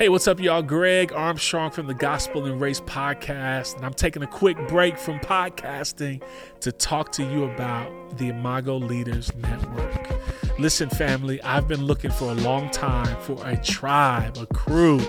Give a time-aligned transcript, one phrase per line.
[0.00, 0.62] Hey, what's up, y'all?
[0.62, 5.18] Greg Armstrong from the Gospel and Race podcast, and I'm taking a quick break from
[5.18, 6.22] podcasting
[6.60, 10.20] to talk to you about the Imago Leaders Network.
[10.58, 15.00] Listen, family, I've been looking for a long time for a tribe, a crew,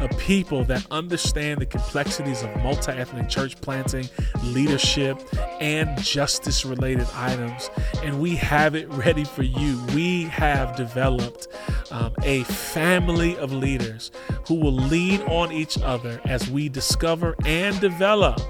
[0.00, 4.08] a people that understand the complexities of multi ethnic church planting,
[4.44, 5.20] leadership,
[5.60, 7.68] and justice related items.
[8.02, 9.78] And we have it ready for you.
[9.94, 11.48] We have developed
[11.90, 14.10] um, a family of leaders
[14.48, 18.40] who will lean on each other as we discover and develop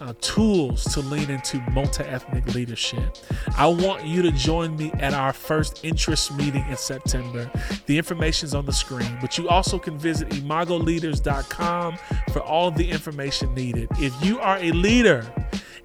[0.00, 3.16] uh, tools to lean into multi ethnic leadership.
[3.56, 7.50] I want you to join me at our first interest meeting in September.
[7.86, 11.98] The information is on the screen, but you also can visit imagoleaders.com
[12.32, 13.88] for all the information needed.
[13.98, 15.30] If you are a leader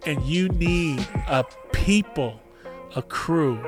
[0.06, 2.40] and you need a people,
[2.96, 3.60] a crew,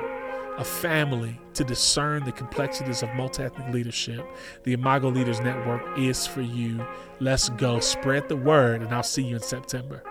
[0.56, 4.24] a family to discern the complexities of multi ethnic leadership,
[4.64, 6.84] the Imago Leaders Network is for you.
[7.20, 7.80] Let's go.
[7.80, 10.02] Spread the word, and I'll see you in September.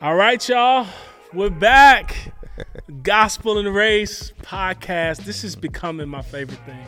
[0.00, 0.86] All right, y'all.
[1.34, 2.32] We're back.
[3.02, 5.24] Gospel and Race podcast.
[5.24, 6.86] This is becoming my favorite thing.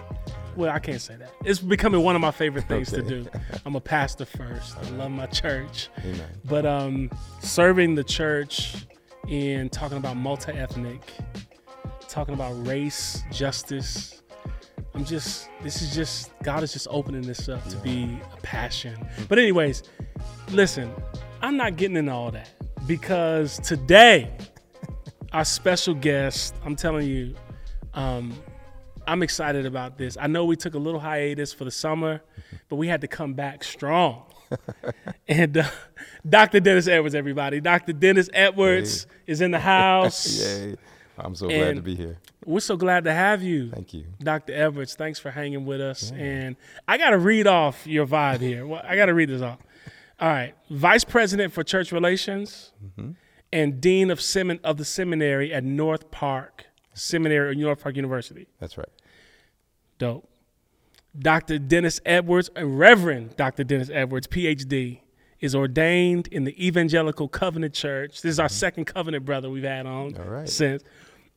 [0.55, 1.33] Well, I can't say that.
[1.45, 3.03] It's becoming one of my favorite things okay.
[3.03, 3.31] to do.
[3.67, 4.77] I'm a pastor first.
[4.79, 5.89] I love my church.
[5.99, 6.25] Amen.
[6.45, 8.87] But um, serving the church
[9.29, 11.03] and talking about multi-ethnic,
[12.07, 14.23] talking about race, justice.
[14.95, 19.05] I'm just this is just God is just opening this up to be a passion.
[19.29, 19.83] But anyways,
[20.53, 20.95] listen,
[21.43, 22.51] I'm not getting into all that
[22.91, 24.29] because today
[25.33, 27.37] our special guest, I'm telling you,
[27.95, 28.37] um,
[29.07, 30.17] I'm excited about this.
[30.21, 32.21] I know we took a little hiatus for the summer,
[32.69, 34.25] but we had to come back strong.
[35.29, 35.71] and uh,
[36.29, 36.59] Dr.
[36.59, 37.61] Dennis Edwards, everybody.
[37.61, 37.93] Dr.
[37.93, 40.41] Dennis Edwards is in the house.
[40.45, 40.75] Yay.
[41.17, 42.19] I'm so glad to be here.
[42.45, 43.71] We're so glad to have you.
[43.71, 44.05] Thank you.
[44.19, 44.53] Dr.
[44.53, 46.11] Edwards, thanks for hanging with us.
[46.11, 46.25] Yeah.
[46.25, 46.57] And
[46.89, 48.67] I got to read off your vibe here.
[48.67, 49.59] Well, I got to read this off.
[50.21, 50.55] All right.
[50.69, 53.13] Vice President for Church Relations mm-hmm.
[53.53, 58.47] and Dean of, Semin- of the Seminary at North Park Seminary, of North Park University.
[58.59, 58.89] That's right.
[59.99, 60.29] Dope.
[61.19, 61.59] Dr.
[61.59, 63.65] Dennis Edwards, Reverend Dr.
[63.65, 65.01] Dennis Edwards, PhD,
[65.41, 68.23] is ordained in the Evangelical Covenant Church.
[68.23, 68.55] This is our mm-hmm.
[68.55, 70.49] second covenant brother we've had on right.
[70.49, 70.83] since,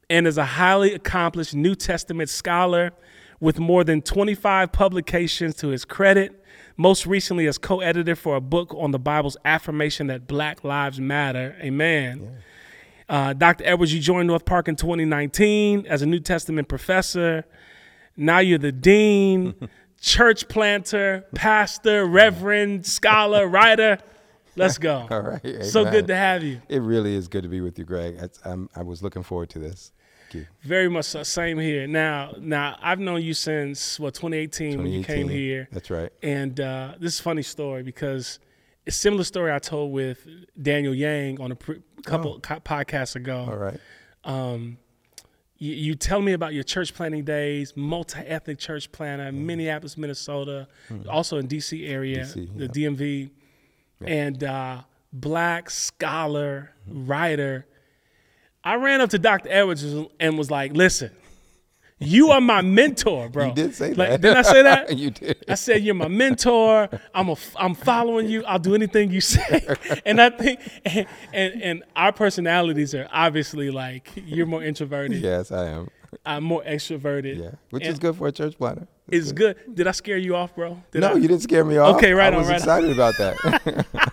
[0.09, 2.91] and is a highly accomplished New Testament scholar
[3.39, 6.42] with more than 25 publications to his credit.
[6.77, 10.99] Most recently, as co editor for a book on the Bible's affirmation that Black Lives
[10.99, 11.55] Matter.
[11.61, 12.21] Amen.
[12.21, 12.29] Yeah.
[13.09, 13.63] Uh, Dr.
[13.65, 17.45] Edwards, you joined North Park in 2019 as a New Testament professor.
[18.15, 19.69] Now you're the dean,
[20.01, 23.99] church planter, pastor, reverend, scholar, writer.
[24.55, 25.07] Let's go.
[25.11, 25.45] All right.
[25.45, 25.63] Amen.
[25.63, 26.61] So good to have you.
[26.69, 28.17] It really is good to be with you, Greg.
[28.45, 29.91] I was looking forward to this.
[30.61, 31.23] Very much so.
[31.23, 31.87] Same here.
[31.87, 35.67] Now, now I've known you since what 2018, 2018 when you came here.
[35.71, 36.11] That's right.
[36.21, 38.39] And uh, this is a funny story because
[38.85, 40.27] it's a similar story I told with
[40.61, 42.59] Daniel Yang on a pre- couple oh.
[42.59, 43.47] podcasts ago.
[43.49, 43.79] All right.
[44.23, 44.77] Um,
[45.57, 49.35] you, you tell me about your church planting days, multi-ethnic church planter, mm.
[49.35, 51.07] Minneapolis, Minnesota, mm.
[51.07, 52.89] also in DC area, DC, the yeah.
[52.89, 53.29] DMV,
[54.01, 54.07] yeah.
[54.07, 54.81] and uh,
[55.13, 57.07] black scholar, mm.
[57.07, 57.65] writer.
[58.63, 59.49] I ran up to Dr.
[59.49, 59.83] Edwards
[60.19, 61.11] and was like, "Listen,
[62.05, 63.47] you are my mentor, bro.
[63.47, 64.21] You did say like, that.
[64.21, 64.97] Didn't I say that?
[64.97, 65.43] you did.
[65.47, 66.89] I said you're my mentor.
[67.13, 68.43] I'm a, I'm following you.
[68.45, 69.67] I'll do anything you say.
[70.05, 75.21] and I think, and, and, and our personalities are obviously like you're more introverted.
[75.21, 75.89] Yes, I am.
[76.25, 77.37] I'm more extroverted.
[77.41, 78.87] Yeah, which and is good for a church planter.
[79.09, 79.57] It's good.
[79.65, 79.75] good.
[79.75, 80.81] Did I scare you off, bro?
[80.91, 81.13] Did no, I?
[81.15, 81.95] you didn't scare me off.
[81.97, 82.95] Okay, right I was right excited on.
[82.95, 84.12] about that.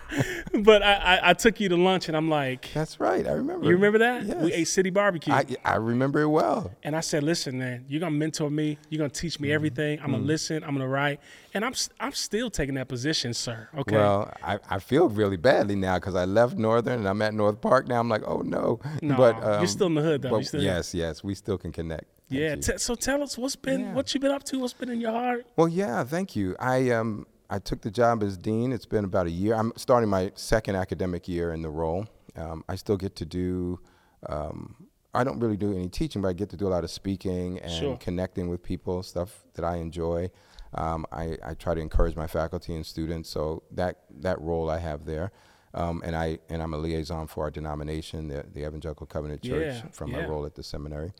[0.65, 3.65] but I, I, I, took you to lunch, and I'm like, "That's right, I remember."
[3.65, 4.23] You remember that?
[4.23, 4.43] Yes.
[4.43, 5.33] We ate City Barbecue.
[5.33, 6.71] I, I remember it well.
[6.83, 8.77] And I said, "Listen, man, you're gonna mentor me.
[8.89, 9.55] You're gonna teach me mm-hmm.
[9.55, 9.99] everything.
[9.99, 10.27] I'm gonna mm-hmm.
[10.27, 10.63] listen.
[10.63, 11.19] I'm gonna write."
[11.53, 13.67] And I'm I'm still taking that position, sir.
[13.77, 13.95] Okay.
[13.95, 17.59] Well, I, I feel really badly now because I left Northern and I'm at North
[17.59, 17.99] Park now.
[17.99, 18.79] I'm like, oh no.
[19.01, 20.39] No, but um, you're still in the hood though.
[20.53, 22.05] yes, yes, we still can connect.
[22.29, 22.55] Yeah.
[22.55, 23.93] T- so tell us what's been yeah.
[23.93, 24.59] what you've been up to.
[24.59, 25.45] What's been in your heart?
[25.57, 26.03] Well, yeah.
[26.03, 26.55] Thank you.
[26.59, 28.71] I um I took the job as dean.
[28.71, 29.55] It's been about a year.
[29.55, 32.07] I'm starting my second academic year in the role.
[32.37, 33.79] Um, I still get to do.
[34.27, 36.89] Um, I don't really do any teaching, but I get to do a lot of
[36.89, 37.97] speaking and sure.
[37.97, 40.31] connecting with people, stuff that I enjoy.
[40.73, 44.77] Um, I, I, try to encourage my faculty and students, so that that role I
[44.77, 45.33] have there.
[45.73, 49.83] Um, and I and I'm a liaison for our denomination, the, the Evangelical Covenant Church,
[49.83, 50.21] yeah, from yeah.
[50.21, 51.11] my role at the seminary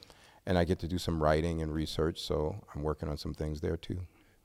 [0.45, 2.21] and I get to do some writing and research.
[2.21, 3.99] So I'm working on some things there too.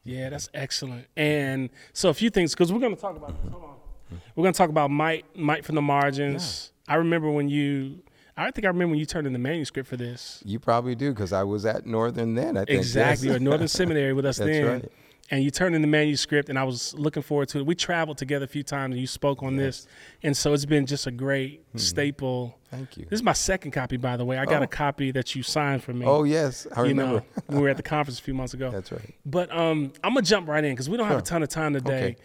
[0.06, 1.06] Yeah, that's excellent.
[1.16, 3.52] And so a few things because we're going to talk about this.
[3.52, 4.20] Hold on.
[4.36, 6.70] We're going to talk about Might, Might from the margins.
[6.88, 6.94] Yeah.
[6.94, 7.98] I remember when you,
[8.36, 10.42] I think I remember when you turned in the manuscript for this.
[10.44, 12.56] You probably do because I was at Northern then.
[12.56, 13.36] I think Exactly, yes.
[13.36, 14.66] or Northern Seminary with us That's then.
[14.66, 14.92] right.
[15.28, 17.66] And you turned in the manuscript, and I was looking forward to it.
[17.66, 19.88] We traveled together a few times, and you spoke on this,
[20.22, 22.56] and so it's been just a great staple.
[22.70, 23.06] Thank you.
[23.10, 24.38] This is my second copy, by the way.
[24.38, 24.64] I got Oh.
[24.64, 26.06] a copy that you signed for me.
[26.06, 27.14] Oh yes, I you remember.
[27.16, 28.70] know, when we were at the conference a few months ago.
[28.70, 29.14] That's right.
[29.24, 31.72] But um, I'm gonna jump right in because we don't have a ton of time
[31.72, 32.04] today.
[32.04, 32.16] Okay.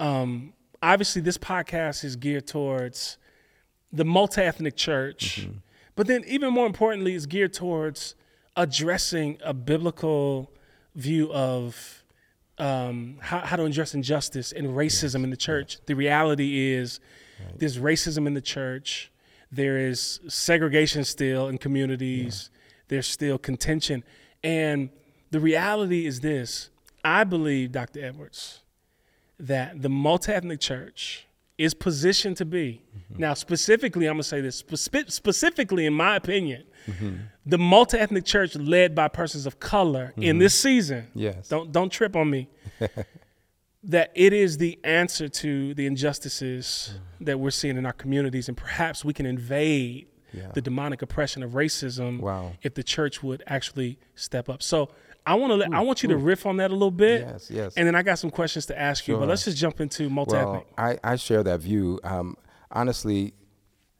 [0.00, 3.16] Um, obviously, this podcast is geared towards
[3.92, 5.58] the multi-ethnic church, Mm-hmm.
[5.94, 8.16] but then even more importantly, it's geared towards
[8.56, 10.50] addressing a biblical
[10.96, 11.99] view of
[12.60, 15.78] um, how, how to address injustice and racism in the church.
[15.86, 17.00] The reality is
[17.56, 19.10] there's racism in the church.
[19.50, 22.50] There is segregation still in communities.
[22.88, 24.04] There's still contention.
[24.44, 24.90] And
[25.30, 26.70] the reality is this
[27.02, 28.04] I believe, Dr.
[28.04, 28.60] Edwards,
[29.38, 31.26] that the multi ethnic church
[31.60, 32.82] is positioned to be.
[32.96, 33.20] Mm-hmm.
[33.20, 37.16] Now, specifically, I'm going to say this spe- specifically, in my opinion, mm-hmm.
[37.44, 40.68] the multi ethnic church led by persons of color in this mm-hmm.
[40.68, 41.08] season.
[41.14, 41.48] Yes.
[41.48, 42.48] Don't, don't trip on me.
[43.82, 47.26] that it is the answer to the injustices mm.
[47.26, 50.50] that we're seeing in our communities, and perhaps we can invade Yeah.
[50.54, 52.52] the demonic oppression of racism Wow.
[52.62, 54.62] if the church would actually step up.
[54.62, 54.90] So
[55.26, 57.20] I want to let I want you to riff on that a little bit.
[57.22, 57.74] Yes, yes.
[57.76, 60.66] And then I got some questions to ask you, but let's just jump into multi-ethnic.
[60.78, 62.00] Well, I, I share that view.
[62.04, 62.36] Um,
[62.70, 63.34] honestly,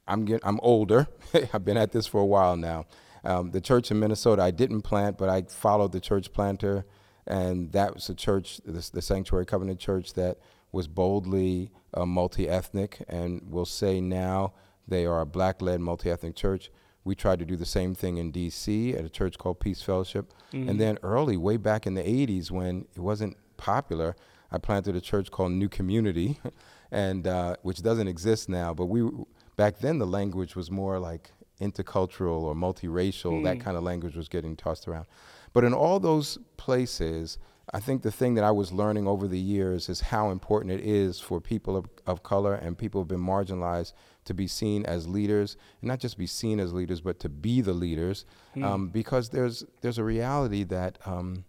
[0.08, 1.06] I'm getting, I'm older.
[1.52, 2.86] I've been at this for a while now.
[3.22, 6.86] Um, the church in Minnesota, I didn't plant, but I followed the church planter,
[7.26, 10.38] and that was a church, the, the Sanctuary Covenant Church, that
[10.72, 14.54] was boldly uh, multi-ethnic, and will say now
[14.88, 16.70] they are a black-led multi-ethnic church.
[17.04, 18.94] We tried to do the same thing in D.C.
[18.94, 20.32] at a church called Peace Fellowship,
[20.68, 24.16] and then early, way back in the '80s, when it wasn't popular,
[24.52, 26.38] I planted a church called New Community,
[26.90, 28.74] and uh, which doesn't exist now.
[28.74, 29.08] But we
[29.56, 31.30] back then the language was more like
[31.60, 33.42] intercultural or multiracial.
[33.44, 35.06] That kind of language was getting tossed around.
[35.52, 37.38] But in all those places,
[37.72, 40.80] I think the thing that I was learning over the years is how important it
[40.80, 43.92] is for people of, of color and people who've been marginalized
[44.30, 47.60] to be seen as leaders, and not just be seen as leaders, but to be
[47.60, 48.24] the leaders,
[48.62, 50.98] um, because there's there's a reality that.
[51.04, 51.44] Um,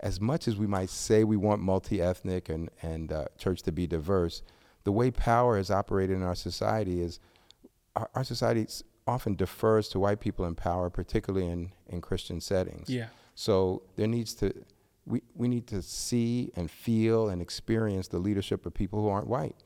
[0.00, 3.84] as much as we might say we want multi-ethnic and and uh, church to be
[3.84, 4.42] diverse,
[4.84, 7.18] the way power is operated in our society is
[7.96, 8.64] our, our society
[9.08, 12.88] often defers to white people in power, particularly in in Christian settings.
[12.88, 13.08] Yeah.
[13.34, 14.52] So there needs to
[15.08, 19.26] we we need to see and feel and experience the leadership of people who aren't
[19.26, 19.56] white.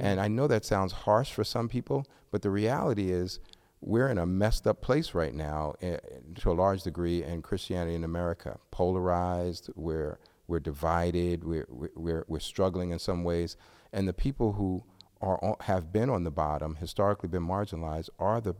[0.00, 3.38] And I know that sounds harsh for some people, but the reality is
[3.80, 5.98] we're in a messed up place right now eh,
[6.34, 8.58] to a large degree in Christianity in America.
[8.72, 10.18] Polarized, we're
[10.48, 13.56] we're divided, we're we're we're, we're struggling in some ways,
[13.92, 14.82] and the people who
[15.20, 18.54] are have been on the bottom, historically been marginalized, are the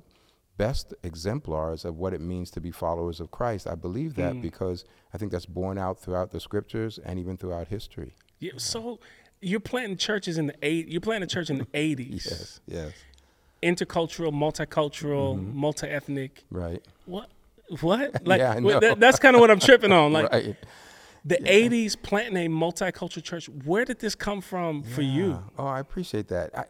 [0.58, 3.66] best exemplars of what it means to be followers of Christ.
[3.66, 4.42] I believe that mm.
[4.42, 4.84] because
[5.14, 8.14] I think that's borne out throughout the scriptures and even throughout history.
[8.40, 8.98] Yeah, so
[9.40, 10.88] you're planting churches in the eight.
[10.88, 12.24] You're planting a church in the '80s.
[12.26, 12.92] Yes, yes,
[13.62, 15.58] Intercultural, multicultural, mm-hmm.
[15.58, 16.44] multi-ethnic.
[16.50, 17.30] right, What?
[17.80, 18.22] What?
[18.26, 18.80] Like Yeah, I know.
[18.80, 20.12] that- that's kind of what I'm tripping on.
[20.12, 20.56] Like right.
[21.24, 23.48] the '80s, planting a multicultural church.
[23.48, 25.42] Where did this come from for you?
[25.56, 26.56] Oh, I appreciate that.
[26.58, 26.64] I,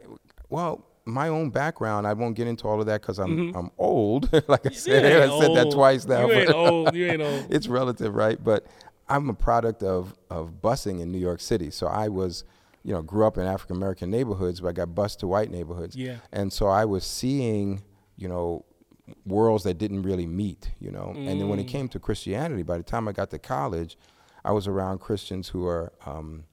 [0.51, 4.33] well, my own background, I won't get into all of that because I'm I'm old.
[4.49, 6.27] like I said, I said that twice now.
[6.27, 6.95] You ain't old.
[6.95, 7.47] You ain't old.
[7.51, 8.43] it's relative, right?
[8.43, 8.67] But
[9.09, 11.71] I'm a product of of busing in New York City.
[11.71, 12.45] So I was,
[12.83, 15.97] you know, grew up in African American neighborhoods, but I got bused to white neighborhoods.
[15.97, 16.17] Yeah.
[16.33, 17.83] And so I was seeing,
[18.17, 18.65] you know,
[19.25, 21.13] worlds that didn't really meet, you know.
[21.17, 21.71] And then when it Mm.
[21.71, 23.97] came to Christianity, by the time I got to college,
[24.45, 26.45] I was around Christians who are, um,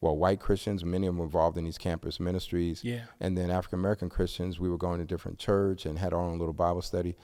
[0.00, 0.84] well, white Christians.
[0.84, 2.82] Many of them involved in these campus ministries.
[2.82, 3.02] Yeah.
[3.20, 6.38] And then African American Christians, we were going to different church and had our own
[6.38, 7.16] little Bible study.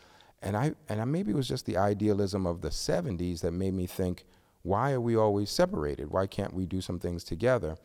[0.43, 3.75] And I and I, maybe it was just the idealism of the 70s that made
[3.75, 4.25] me think,
[4.63, 6.11] why are we always separated?
[6.11, 7.77] Why can't we do some things together?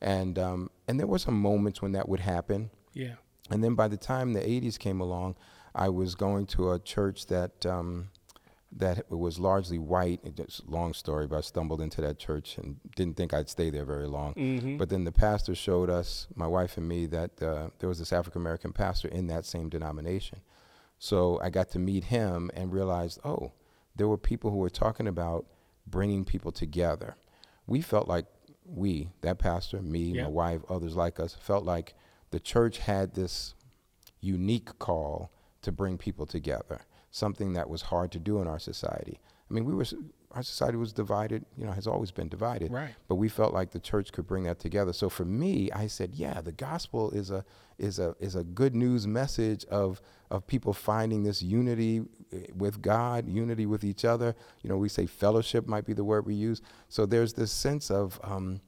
[0.00, 2.70] And um, and there were some moments when that would happen.
[2.92, 3.14] Yeah.
[3.50, 5.36] And then by the time the 80s came along,
[5.74, 8.10] I was going to a church that um,
[8.72, 10.20] that was largely white.
[10.22, 13.68] It's a long story, but I stumbled into that church and didn't think I'd stay
[13.70, 14.34] there very long.
[14.34, 14.76] Mm-hmm.
[14.76, 18.12] But then the pastor showed us, my wife and me, that uh, there was this
[18.12, 20.40] African American pastor in that same denomination.
[20.98, 23.52] So I got to meet him and realized, oh,
[23.96, 25.46] there were people who were talking about
[25.86, 27.16] bringing people together.
[27.66, 28.26] We felt like
[28.64, 30.24] we, that pastor, me, Yeah.
[30.24, 31.94] my wife, others like us, felt like
[32.30, 33.54] the church had this
[34.20, 39.20] unique call to bring people together, something that was hard to do in our society.
[39.50, 39.84] I mean, we were
[40.32, 41.44] our society was divided.
[41.56, 42.70] You know, has always been divided.
[42.70, 42.94] Right.
[43.08, 44.92] But we felt like the church could bring that together.
[44.92, 47.44] So for me, I said, yeah, the gospel is a
[47.78, 50.00] is a is a good news message of
[50.30, 52.02] of people finding this unity
[52.32, 54.36] eh, with God, unity with each other.
[54.62, 56.62] You know, we say fellowship might be the word we use.
[56.88, 58.60] So there's this sense of um,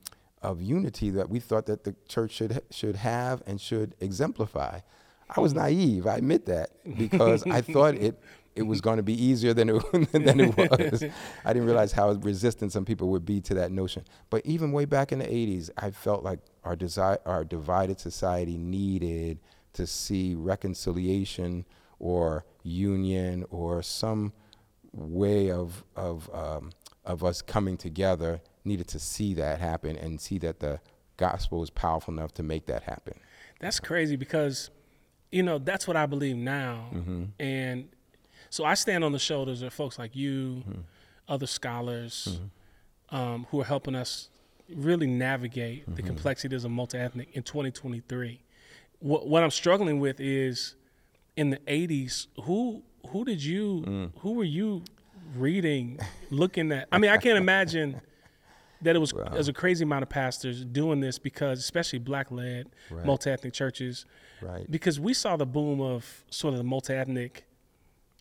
[0.43, 4.81] of unity that we thought that the church should should have and should exemplify.
[5.35, 8.19] I was naive, I admit that, because I thought it
[8.55, 11.03] it was going to be easier than it than it was.
[11.45, 14.05] I didn't realize how resistant some people would be to that notion.
[14.31, 18.59] But even way back in the '80s, I felt like our desire, our divided society
[18.59, 19.39] needed
[19.73, 21.65] to see reconciliation
[21.99, 24.33] or union or some
[24.93, 26.73] way of of um,
[27.05, 28.41] of us coming together.
[28.65, 30.81] Needed to see that happen and see that the
[31.17, 33.15] gospel was powerful enough to make that happen.
[33.59, 34.71] That's crazy because,
[35.33, 36.87] you know, that's what I believe now.
[36.95, 37.25] Mm-hmm.
[37.41, 37.89] And
[38.51, 40.81] so I stand on the shoulders of folks like you, Mm-hmm.
[41.29, 42.39] other scholars
[43.11, 44.29] um, who are helping us
[44.75, 45.95] really navigate Mm-hmm.
[45.95, 48.41] the complexities of multi ethnic in 2023.
[49.01, 50.75] What, what I'm struggling with is
[51.37, 54.11] in the 80s, who who did you Mm.
[54.21, 54.83] who were you
[55.37, 55.99] reading,
[56.31, 56.87] looking at?
[56.93, 58.01] I mean, I can't imagine
[58.83, 62.69] that it was as a crazy amount of pastors doing this because especially black led
[62.91, 63.05] Right.
[63.07, 64.05] multi ethnic churches
[64.43, 64.71] Right.
[64.71, 67.45] because we saw the boom of sort of the multi-ethnic,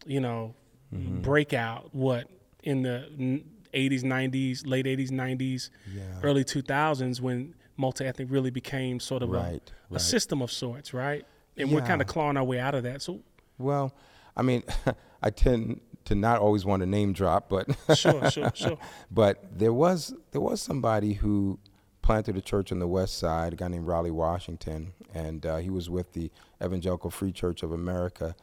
[0.05, 0.55] you know,
[0.93, 1.21] Mm-hmm.
[1.21, 1.89] breakout.
[1.95, 2.27] What
[2.63, 3.41] in the
[3.73, 6.03] '80s, '90s, late '80s, '90s, Yeah.
[6.21, 10.01] early 2000s, when multi-ethnic really became sort of a, Right, a right.
[10.01, 11.25] system of sorts, right?
[11.55, 13.01] And we're kind of clawing our way out of that.
[13.01, 13.21] So
[13.57, 13.93] Well,
[14.35, 14.63] I mean,
[15.23, 18.77] I tend to not always want to name drop, but sure, sure, sure.
[19.11, 21.57] but there was there was somebody who
[22.01, 25.69] planted a church on the west side, a guy named Raleigh Washington, and uh, he
[25.69, 26.31] was with the
[26.63, 28.35] Evangelical Free Church of America,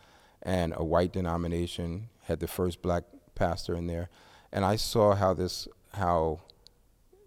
[0.42, 4.08] and a white denomination had the first black pastor in there,
[4.52, 6.40] and I saw how this how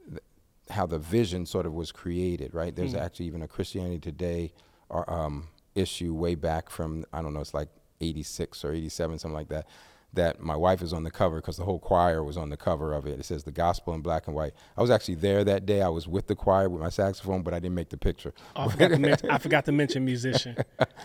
[0.09, 0.21] th-
[0.69, 2.53] how the vision sort of was created.
[2.53, 4.53] Right, there's actually even a Christianity Today
[4.89, 7.69] or, um, issue way back from I don't know, it's like
[8.01, 9.67] 86 or 87, something like that.
[10.13, 12.93] That my wife is on the cover because the whole choir was on the cover
[12.93, 13.17] of it.
[13.17, 14.51] It says the gospel in black and white.
[14.75, 15.81] I was actually there that day.
[15.81, 18.33] I was with the choir with my saxophone, but I didn't make the picture.
[18.57, 20.57] Oh, I, forgot to mention, I forgot to mention musician.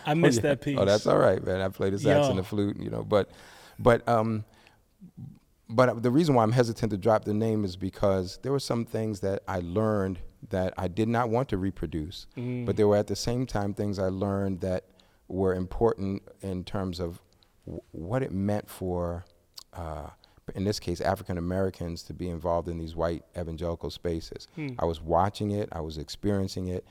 [0.05, 0.77] I missed that piece.
[0.77, 1.61] Oh, that's all right, man.
[1.61, 2.29] I played the sax Yo.
[2.31, 3.01] and the flute, you know.
[3.03, 3.31] But,
[3.79, 4.43] but, um,
[5.69, 8.85] but the reason why I'm hesitant to drop the name is because there were some
[8.85, 12.65] things that I learned that I did not want to reproduce, Mm.
[12.65, 14.83] but there were at the same time things I learned that
[15.27, 17.21] were important in terms of
[17.67, 19.25] w- what it meant for,
[19.73, 20.07] uh,
[20.55, 24.47] in this case, African Americans to be involved in these white evangelical spaces.
[24.79, 26.85] I was watching it, I was experiencing it.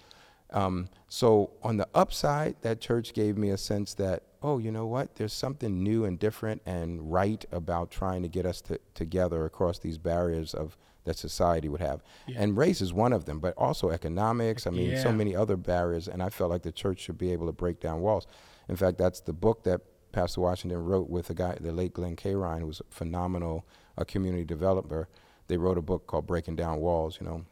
[0.50, 4.87] Um, so on the upside, that church gave me a sense that, oh, you know
[4.87, 5.16] what?
[5.16, 9.80] There's something new and different and right about trying to get us to, together across
[9.80, 12.02] these barriers of that society would have.
[12.37, 14.66] And race is one of them, but also economics.
[14.66, 16.06] I mean, so many other barriers.
[16.09, 18.26] And I felt like the church should be able to break down walls.
[18.68, 19.80] In fact, that's the book that
[20.16, 23.66] Pastor Washington wrote with the guy, the late Glen Kehrein, who was a phenomenal
[23.99, 25.08] uh, community developer.
[25.49, 27.44] They wrote a book called Breaking Down Walls, you know.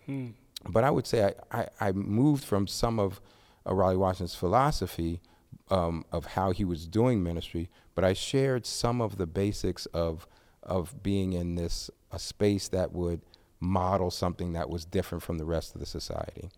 [0.67, 3.21] But I would say I, I, I moved from some of
[3.67, 5.21] uh, Raleigh Washington's philosophy
[5.71, 10.27] um, of how he was doing ministry, but I shared some of the basics of
[10.63, 13.21] of being in this a space that would
[13.61, 16.49] model something that was different from the rest of the society.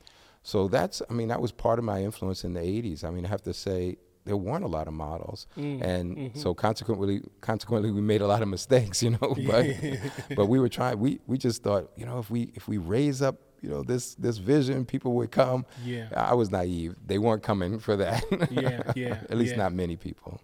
[0.45, 3.03] So that's I mean that was part of my influence in the 80s.
[3.03, 3.97] I mean I have to say
[4.27, 6.39] there weren't a lot of models, mm, and mm-hmm.
[6.39, 9.37] so consequently, consequently, we made a lot of mistakes, you know.
[9.47, 9.67] But
[10.37, 10.99] but we were trying.
[10.99, 14.15] We we just thought, you know, if we if we raise up, you know, this
[14.17, 15.65] this vision, people would come.
[15.85, 16.09] Yeah.
[16.15, 16.97] I was naive.
[17.07, 18.25] They weren't coming for that.
[18.51, 19.63] Yeah, yeah, At least yeah.
[19.63, 20.41] not many people.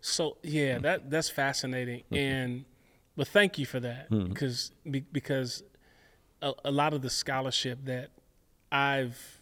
[0.00, 0.82] So yeah, mm.
[0.82, 2.14] that that's fascinating, mm-hmm.
[2.16, 2.64] and
[3.16, 4.28] but thank you for that mm-hmm.
[4.28, 5.62] because be, because
[6.42, 8.10] a, a lot of the scholarship that
[8.70, 9.40] I've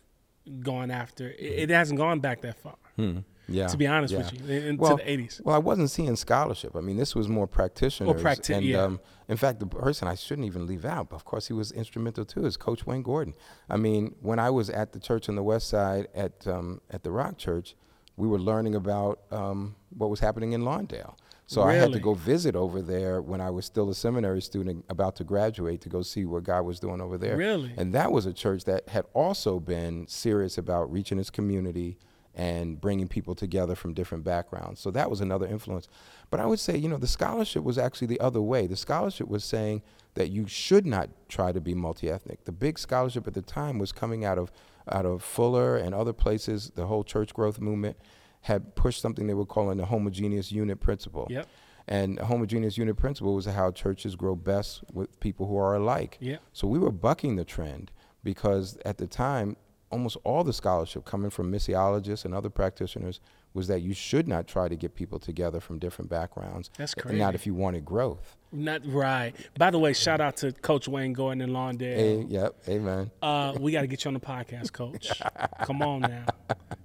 [0.61, 2.77] gone after, it, it hasn't gone back that far.
[2.97, 3.19] Hmm.
[3.49, 3.67] Yeah.
[3.67, 4.19] To be honest yeah.
[4.21, 5.41] with you, in- into well, the 80s.
[5.45, 6.77] Well, I wasn't seeing scholarship.
[6.77, 8.23] I mean, this was more practitioners.
[8.23, 8.83] practi- and, yeah.
[8.83, 11.73] um, in fact, the person I shouldn't even leave out, but of course, he was
[11.73, 13.35] instrumental too, is Coach Wayne Gordon.
[13.69, 17.03] I mean, when I was at the church on the west side at um, at
[17.03, 17.75] the Rock Church,
[18.17, 21.15] we were learning about um, what was happening in Lawndale.
[21.47, 24.87] So I had to go visit over there when I was still a seminary student
[24.89, 27.37] about to graduate to go see what God was doing over there.
[27.37, 27.75] Really?
[27.77, 31.99] And that was a church that had also been serious about reaching its community
[32.35, 34.81] and bringing people together from different backgrounds.
[34.81, 35.89] So that was another influence.
[36.31, 38.67] But I would say, you know, the scholarship was actually the other way.
[38.67, 39.83] The scholarship was saying
[40.15, 42.45] that you should not try to be multi-ethnic.
[42.45, 44.51] The big scholarship at the time was coming out of
[44.91, 46.73] out of Fuller and other places.
[46.75, 47.97] The whole church growth movement
[48.43, 51.27] had pushed something they were calling the homogeneous unit principle.
[51.31, 51.49] Yep.
[51.89, 56.17] And homogeneous unit principle was how churches grow best with people who are alike.
[56.21, 56.39] Yeah.
[56.53, 57.91] So we were bucking the trend
[58.23, 59.57] because at the time,
[59.93, 63.21] almost all the scholarship coming from missiologists and other practitioners
[63.55, 66.71] was that you should not try to get people together from different backgrounds.
[66.79, 67.19] That's and crazy.
[67.19, 68.37] Not if you wanted growth.
[68.51, 69.35] Not right.
[69.59, 71.95] By the way, shout out to Coach Wayne Gordon in Lawndale.
[71.95, 73.11] Hey, yep, amen.
[73.21, 75.11] Uh, we got to get you on the podcast, Coach.
[75.63, 76.25] Come on now.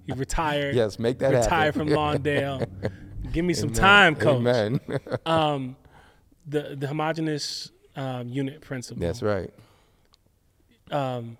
[0.04, 0.74] You retired.
[0.74, 1.88] Yes, make that retired happen.
[1.88, 2.92] from Lawndale.
[3.32, 3.80] Give me some Amen.
[3.80, 4.36] time, Coach.
[4.38, 4.80] Amen.
[5.26, 5.76] Um,
[6.46, 9.02] the the homogenous um, unit principle.
[9.02, 9.52] That's right.
[10.90, 11.36] um,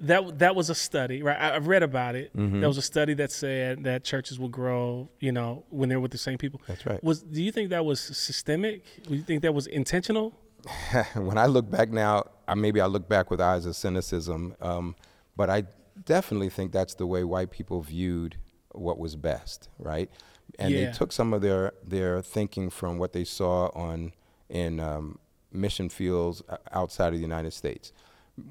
[0.00, 1.36] that that was a study, right?
[1.40, 2.36] I, I've read about it.
[2.36, 2.60] Mm-hmm.
[2.60, 6.10] There was a study that said that churches will grow, you know, when they're with
[6.12, 6.60] the same people.
[6.66, 7.02] That's right.
[7.02, 8.84] Was do you think that was systemic?
[9.08, 10.38] Do you think that was intentional?
[11.14, 14.96] when I look back now, I, maybe I look back with eyes of cynicism, um,
[15.36, 15.64] but I
[16.04, 18.36] definitely think that's the way white people viewed
[18.72, 20.10] what was best, right?
[20.58, 20.86] And Yeah.
[20.86, 24.12] they took some of their their thinking from what they saw on
[24.48, 25.18] in um,
[25.52, 27.92] mission fields outside of the United States,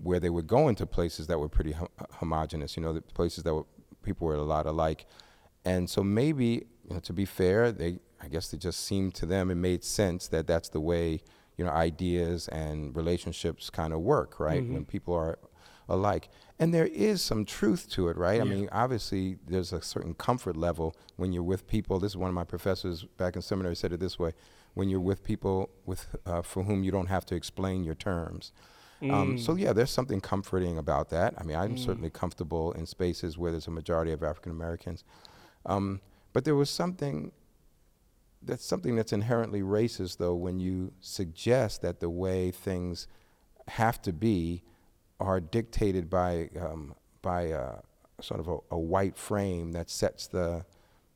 [0.04, 3.44] where they would go into places that were pretty hom- homogenous, you know, the places
[3.44, 3.66] that were
[4.02, 5.06] people were a lot alike,
[5.64, 9.26] and so maybe you know, to be fair, they I guess it just seemed to
[9.26, 11.22] them it made sense that that's the way
[11.58, 14.64] you know ideas and relationships kind of work, right?
[14.64, 14.74] Mm-hmm.
[14.74, 15.38] When people are
[15.88, 18.42] alike, and there is some truth to it, right?
[18.42, 22.00] I mean, obviously there's a certain comfort level when you're with people.
[22.00, 24.34] This is one of my professors back in seminary said it this way:
[24.74, 28.52] when you're with people with uh, for whom you don't have to explain your terms.
[29.02, 31.34] Um, so yeah, there's something comforting about that.
[31.38, 35.04] I mean, I'm certainly comfortable in spaces where there's a majority of African Americans,
[35.66, 36.00] um,
[36.34, 37.32] but there was something
[38.42, 43.08] that's something that's inherently racist, though, when you suggest that the way things
[43.68, 44.64] have to be
[45.20, 47.80] are dictated by um, by uh,
[48.22, 50.66] sort of a, a white frame that sets the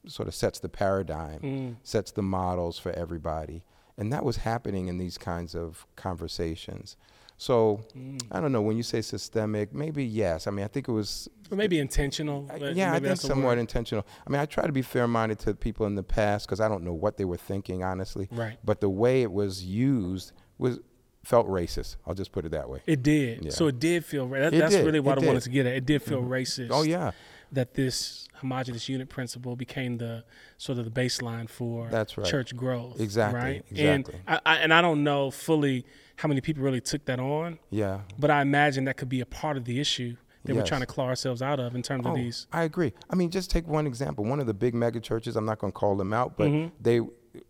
[0.08, 3.64] sort of sets the paradigm, sets the models for everybody,
[3.98, 6.98] and that was happening in these kinds of conversations.
[7.42, 8.22] So mm.
[8.34, 10.46] I don't know when you say systemic, maybe yes.
[10.46, 12.46] I mean, I think it was Or maybe intentional.
[12.52, 13.60] I- yeah, I think somewhat word.
[13.60, 14.06] intentional.
[14.28, 16.84] I mean, I try to be fair-minded to people in the past because I don't
[16.84, 18.28] know what they were thinking, honestly.
[18.30, 18.58] Right.
[18.66, 20.80] But the way it was used was
[21.24, 21.96] felt racist.
[22.06, 22.82] I'll just put it that way.
[22.86, 23.46] It did.
[23.46, 23.52] Yeah.
[23.52, 24.28] So it did feel.
[24.28, 24.86] That, It that's did.
[24.86, 25.76] really what It I wanted to get at.
[25.76, 26.32] It did feel mm-hmm.
[26.34, 26.68] racist.
[26.72, 27.12] Oh yeah,
[27.54, 30.26] That this homogenous unit principle became the
[30.58, 32.28] sort of the baseline for That's right.
[32.28, 33.00] church growth.
[33.00, 33.66] Exactly, Right.
[33.70, 33.86] exactly.
[33.86, 35.86] And I, I and I don't know fully
[36.20, 38.02] how many people really took that on, yeah.
[38.18, 40.86] but I imagine that could be a part of the issue that we're trying to
[40.88, 42.48] claw ourselves out of in terms of Oh, these.
[42.52, 42.92] I agree.
[43.10, 44.26] I mean, just take one example.
[44.26, 46.76] One of the big mega churches, I'm not going to call them out, but Mm-hmm.
[46.82, 47.02] they,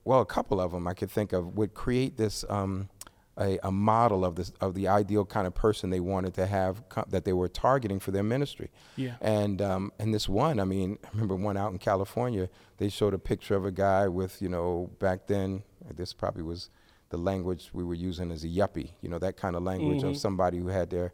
[0.04, 2.90] well, a couple of them I could think of would create this, um,
[3.38, 6.88] a, a model of this of the ideal kind of person they wanted to have
[6.90, 8.70] co- that they were targeting for their ministry.
[8.98, 9.16] Yeah.
[9.22, 12.50] And um, and this one, I mean, I remember one out in California.
[12.78, 15.64] They showed a picture of a guy with, you know, back then,
[15.96, 16.70] this probably was
[17.10, 20.10] the language we were using as a yuppie, you know, that kind of language Mm-hmm.
[20.10, 21.14] of somebody who had their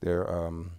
[0.00, 0.72] their um,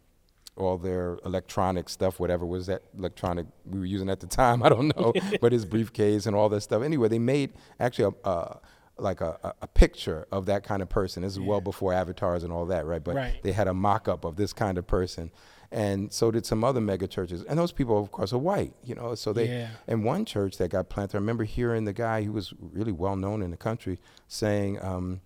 [0.55, 4.69] all their electronic stuff, whatever was that electronic we were using at the time, I
[4.69, 6.81] don't know, but his briefcase and all that stuff.
[6.83, 8.59] Anyway, they made actually a, a
[8.99, 11.21] like a, a- picture of that kind of person.
[11.21, 13.03] This is well before avatars and all that, right?
[13.03, 13.43] But Right.
[13.43, 15.29] they had a mock-up of this kind of person,
[15.71, 17.43] and so did some other mega churches.
[17.43, 19.15] And those people, of course, are white, you know.
[19.15, 19.69] So they Yeah.
[19.87, 21.17] and one church that got planted.
[21.17, 25.21] I remember hearing the guy who was really well known in the country saying um,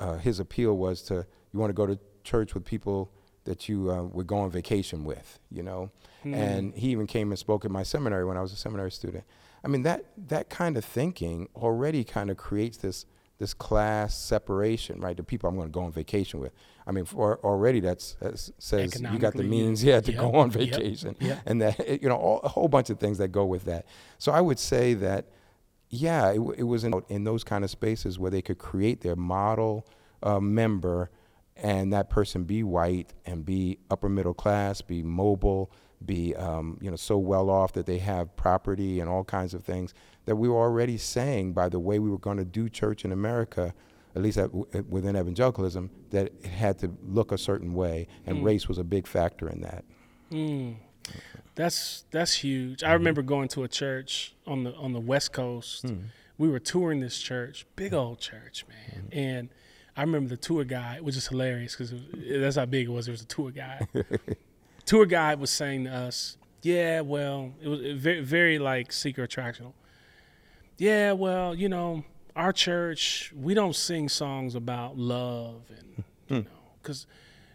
[0.00, 3.10] uh, his appeal was to you want to go to church with people
[3.44, 5.90] that you uh, would go on vacation with, you know.
[6.24, 9.24] And he even came and spoke at my seminary when I was a seminary student.
[9.62, 13.06] I mean that that kind of thinking already kind of creates this
[13.38, 15.16] this class separation, right?
[15.16, 16.52] The people I'm going to go on vacation with.
[16.86, 20.00] I mean, for already that's, that's says you got the means, yeah.
[20.00, 21.40] to go on vacation, yep.
[21.46, 23.86] and that you know all, a whole bunch of things that go with that.
[24.18, 25.26] So I would say that
[25.90, 29.16] yeah, it, it was in, in those kind of spaces where they could create their
[29.16, 29.86] model
[30.22, 31.10] uh, member
[31.56, 35.70] and that person be white and be upper middle class, be mobile,
[36.04, 39.64] be um, you know so well off that they have property and all kinds of
[39.64, 39.94] things
[40.26, 43.12] that we were already saying by the way we were going to do church in
[43.12, 43.72] America,
[44.14, 44.52] at least at,
[44.88, 49.06] within evangelicalism, that it had to look a certain way, and race was a big
[49.06, 49.84] factor in that.
[51.54, 52.80] That's that's huge.
[52.80, 52.90] Mm-hmm.
[52.90, 55.82] I remember going to a church on the on the West Coast.
[55.82, 55.96] Hmm.
[56.36, 59.04] We were touring this church, big old church, man.
[59.04, 59.18] Mm-hmm.
[59.18, 59.48] And
[59.96, 61.94] I remember the tour guide, which is hilarious because
[62.28, 63.06] that's how big it was.
[63.06, 63.86] There was a tour guide.
[64.84, 69.74] tour guide was saying to us, "Yeah, well, it was very very like seeker attractional.
[70.76, 72.04] Yeah, well, you know,
[72.36, 76.34] our church we don't sing songs about love and Hmm.
[76.34, 76.46] you know
[76.82, 77.06] because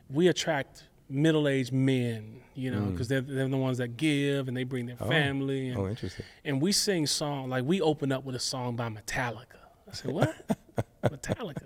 [0.09, 2.91] we attract middle-aged men, you know, Mm.
[2.91, 6.25] because they're they're the ones that give and they bring their family and Oh, interesting.
[6.45, 9.57] and we sing song like we open up with a song by Metallica.
[9.89, 10.35] I said, "What?
[11.03, 11.63] Metallica?"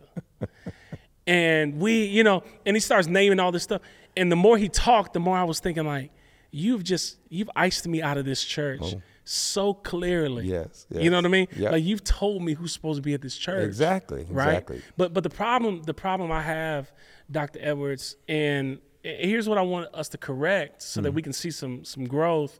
[1.26, 3.82] And we, you know, and he starts naming all this stuff.
[4.18, 6.12] And the more he talked, the more I was thinking like,
[6.52, 10.56] "You've just you've iced me out of this church so clearly." Oh.
[10.64, 11.48] Yes, You know what I mean?
[11.56, 11.72] Yep.
[11.72, 14.26] Like you've told me who's supposed to be at this church Exactly.
[14.30, 14.50] right?
[14.50, 14.82] Exactly.
[14.98, 16.92] But but the problem the problem I have,
[17.32, 17.60] Dr.
[17.62, 21.16] Edwards, and here's what I want us to correct so that mm.
[21.16, 22.60] we can see some some growth.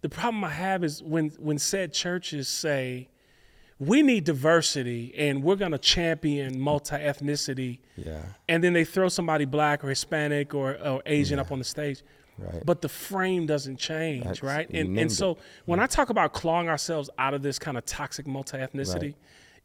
[0.00, 3.08] The problem I have is when when said churches say
[3.80, 8.22] we need diversity and we're going to champion multi ethnicity, Yeah.
[8.48, 12.02] and then they throw somebody black or Hispanic or, or Asian up on the stage.
[12.38, 12.62] Right.
[12.64, 14.68] But the frame doesn't change, That's- right?
[14.70, 15.14] And and it.
[15.14, 19.02] so when I talk about clawing ourselves out of this kind of toxic multi ethnicity,
[19.02, 19.14] Right.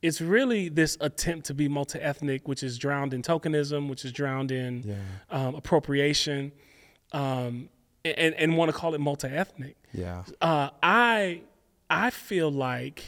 [0.01, 4.11] it's really this attempt to be multi ethnic, which is drowned in tokenism, which is
[4.11, 4.95] drowned in Yeah.
[5.29, 6.51] um, appropriation,
[7.11, 7.69] um,
[8.03, 9.75] and and want to call it multi ethnic.
[9.93, 10.23] Yeah.
[10.41, 11.41] Uh, I
[11.89, 13.03] I feel like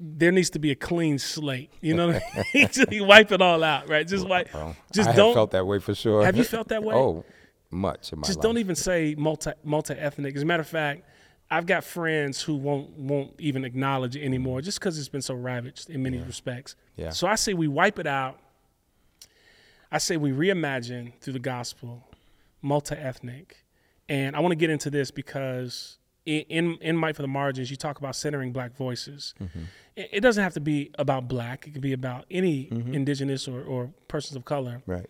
[0.00, 1.72] there needs to be a clean slate.
[1.80, 2.68] You know what I mean?
[2.72, 4.06] Just wipe it all out, right?
[4.06, 4.48] Just wipe.
[4.92, 6.24] Just I don't felt that way for sure.
[6.24, 6.94] Have you felt that way?
[6.94, 7.24] oh,
[7.70, 8.42] much in my just life.
[8.42, 10.36] don't even say multi multi ethnic.
[10.36, 11.02] As a matter of fact,
[11.50, 15.34] I've got friends who won't won't even acknowledge it anymore, just because it's been so
[15.34, 16.76] ravaged in many respects.
[16.96, 17.10] Yeah.
[17.10, 18.38] So I say we wipe it out.
[19.90, 22.06] I say we reimagine through the gospel,
[22.60, 23.64] multi ethnic,
[24.08, 27.70] and I want to get into this because in, in in Might for the Margins,
[27.70, 29.34] you talk about centering Black voices.
[29.40, 29.60] Mm-hmm.
[29.96, 32.92] It, it doesn't have to be about Black; it could be about any mm-hmm.
[32.92, 35.06] Indigenous or, or persons of color Right.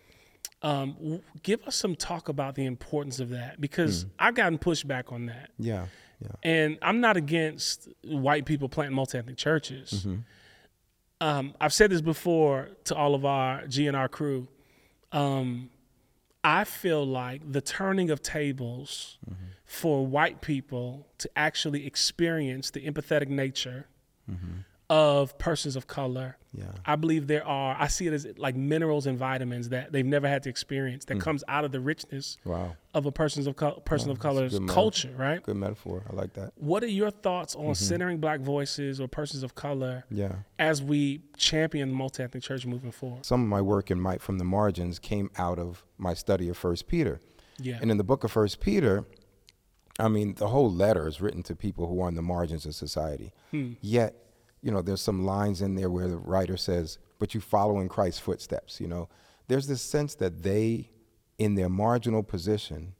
[0.61, 5.11] Um, w- give us some talk about the importance of that because I've gotten pushback
[5.11, 5.51] on that.
[5.57, 5.85] Yeah.
[6.21, 6.27] Yeah.
[6.43, 10.05] And I'm not against white people planting multi ethnic churches.
[11.21, 14.47] Um, I've said this before to all of our GNR crew.
[15.11, 15.69] Um,
[16.43, 19.17] I feel like the turning of tables
[19.65, 23.87] for white people to actually experience the empathetic nature
[24.89, 26.35] of persons of color.
[26.51, 26.65] Yeah.
[26.83, 30.27] I believe there are, I see it as like minerals and vitamins that they've never
[30.27, 31.21] had to experience that mm.
[31.21, 32.75] comes out of the richness Wow.
[32.95, 34.81] of a person's of col- person of a color's good metaphor.
[34.81, 35.43] culture, right?
[35.43, 36.03] Good metaphor.
[36.11, 36.53] I like that.
[36.55, 37.73] What are your thoughts on mm-hmm.
[37.73, 40.37] centering black voices or persons of color Yeah.
[40.57, 43.27] as we champion the multi-ethnic church moving forward?
[43.27, 46.57] Some of my work in Might from the Margins came out of my study of
[46.57, 47.21] First Peter.
[47.59, 47.77] Yeah.
[47.79, 49.05] And in the book of First Peter,
[49.99, 52.73] I mean, the whole letter is written to people who are on the margins of
[52.73, 53.33] society.
[53.51, 53.73] Hmm.
[53.81, 54.15] Yet,
[54.61, 57.89] you know, there's some lines in there where the writer says, "But you follow in
[57.89, 59.09] Christ's footsteps." You know,
[59.47, 60.91] there's this sense that they,
[61.37, 62.93] in their marginal position,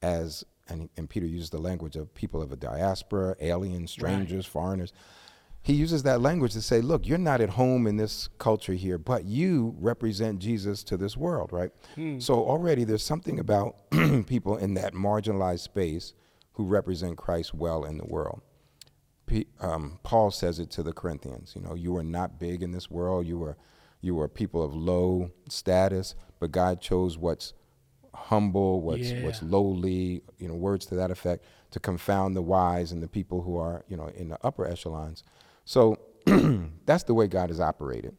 [0.00, 4.92] as and, and Peter uses the language of people of a diaspora, aliens, strangers, foreigners.
[5.64, 8.98] He uses that language to say, look, you're not at home in this culture here,
[8.98, 11.70] but you represent Jesus to this world, right?
[11.94, 12.18] Hmm.
[12.18, 13.76] So already there's something about
[14.26, 16.14] people in that marginalized space
[16.54, 18.42] who represent Christ well in the world.
[19.60, 21.52] Um, Paul says it to the Corinthians.
[21.56, 23.26] You know, you were not big in this world.
[23.26, 23.56] You were,
[24.00, 27.54] you were people of low status, but God chose what's
[28.14, 29.22] humble, what's Yeah.
[29.22, 30.22] what's lowly.
[30.38, 33.84] You know, words to that effect to confound the wise and the people who are,
[33.88, 35.24] you know, in the upper echelons.
[35.64, 35.98] So
[36.86, 38.16] that's the way God has operated.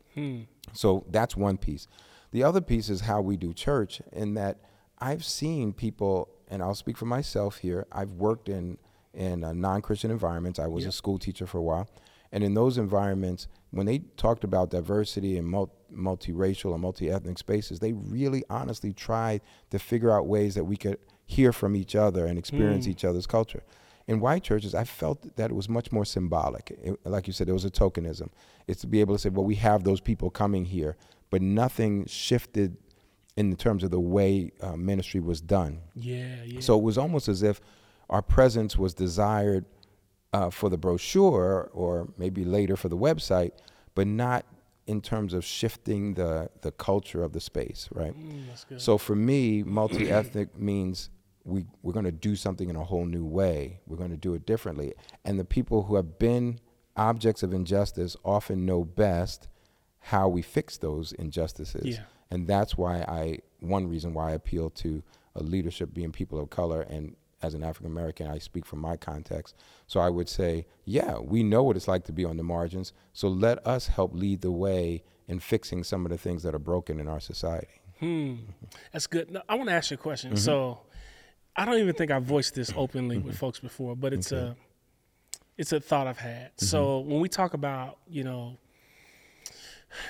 [0.73, 1.87] So that's one piece.
[2.31, 4.57] The other piece is how we do church, in that
[4.99, 7.85] I've seen people, and I'll speak for myself here.
[7.91, 8.77] I've worked in
[9.13, 10.59] in uh, non-Christian environments.
[10.59, 11.87] I was a school teacher for a while,
[12.31, 17.79] and in those environments, when they talked about diversity and mul- multiracial or multi-ethnic spaces,
[17.79, 22.25] they really honestly tried to figure out ways that we could hear from each other
[22.25, 23.63] and experience each other's culture.
[24.07, 26.71] In white churches, I felt that it was much more symbolic.
[26.83, 28.29] It- like you said, it was a tokenism.
[28.67, 30.97] It's to be able to say, well, we have those people coming here,
[31.29, 32.77] but nothing shifted
[33.37, 35.79] in terms of the way uh, ministry was done.
[35.95, 36.59] Yeah, yeah.
[36.59, 37.61] So it was almost as if
[38.13, 39.65] our presence was desired
[40.33, 43.51] uh, for the brochure or maybe later for the website,
[43.95, 44.45] but not
[44.85, 48.13] in terms of shifting the, the culture of the space, right?
[48.15, 48.79] Mm.
[48.79, 51.09] So for me, multi ethnic means
[51.43, 53.79] we, we're going to do something in a whole new way.
[53.87, 54.93] We're going to do it differently.
[55.25, 56.59] And the people who have been
[56.95, 59.47] objects of injustice often know best
[59.97, 61.97] how we fix those injustices.
[61.97, 62.03] Yeah.
[62.29, 65.01] And that's why I, one reason why I appeal to
[65.33, 66.81] a leadership being people of color.
[66.81, 69.55] And as an African American, I speak from my context.
[69.85, 72.93] So I would say, yeah, we know what it's like to be on the margins.
[73.11, 76.59] So let us help lead the way in fixing some of the things that are
[76.59, 77.81] broken in our society.
[77.99, 78.35] Hmm.
[78.91, 79.29] That's good.
[79.31, 80.31] Now, I want to ask you a question.
[80.31, 80.39] Mm-hmm.
[80.39, 80.79] So,
[81.55, 84.55] I don't even think I voiced this openly with folks before, but it's a
[85.55, 86.55] it's a thought I've had.
[86.55, 86.65] Mm-hmm.
[86.65, 88.57] So when we talk about you know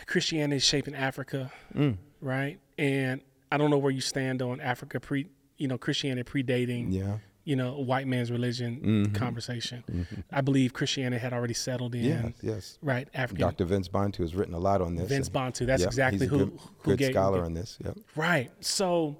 [0.07, 1.97] Christianity shaping Africa, Mm.
[2.21, 2.59] right?
[2.77, 5.27] And I don't know where you stand on Africa pre
[5.63, 7.19] you know Christianity predating Yeah.
[7.45, 9.13] you know white man's religion mm-hmm.
[9.13, 9.85] conversation.
[9.89, 10.21] Mm-hmm.
[10.29, 12.03] I believe Christianity had already settled in.
[12.03, 12.33] Yes.
[12.41, 12.77] Yes.
[12.81, 13.47] Right, African.
[13.47, 13.63] Dr.
[13.63, 15.07] Vince Bantu has written a lot on this.
[15.07, 15.65] Vince Bantu.
[15.65, 17.79] That's Yep, exactly who good, who good gave scholar on this.
[17.81, 17.97] Yep.
[18.17, 18.51] Right.
[18.59, 19.15] So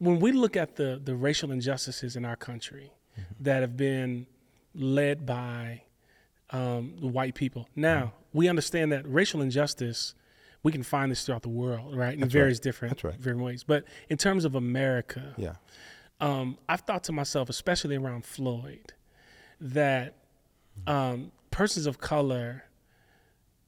[0.00, 3.44] when we look at the the racial injustices in our country mm-hmm.
[3.44, 4.26] that have been
[4.74, 5.82] led by
[6.50, 10.16] um, white people, now we understand that racial injustice.
[10.62, 12.12] We can find this throughout the world, right?
[12.14, 12.62] In That's various right.
[12.62, 13.16] different, right.
[13.16, 13.64] different ways.
[13.64, 15.54] But in terms of America, Yeah.
[16.20, 18.92] um, I've thought to myself, especially around Floyd,
[19.60, 20.16] that
[20.86, 22.64] um, persons of color,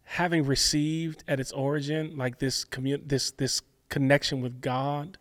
[0.04, 5.18] having received at its origin like this commun- this this connection with God,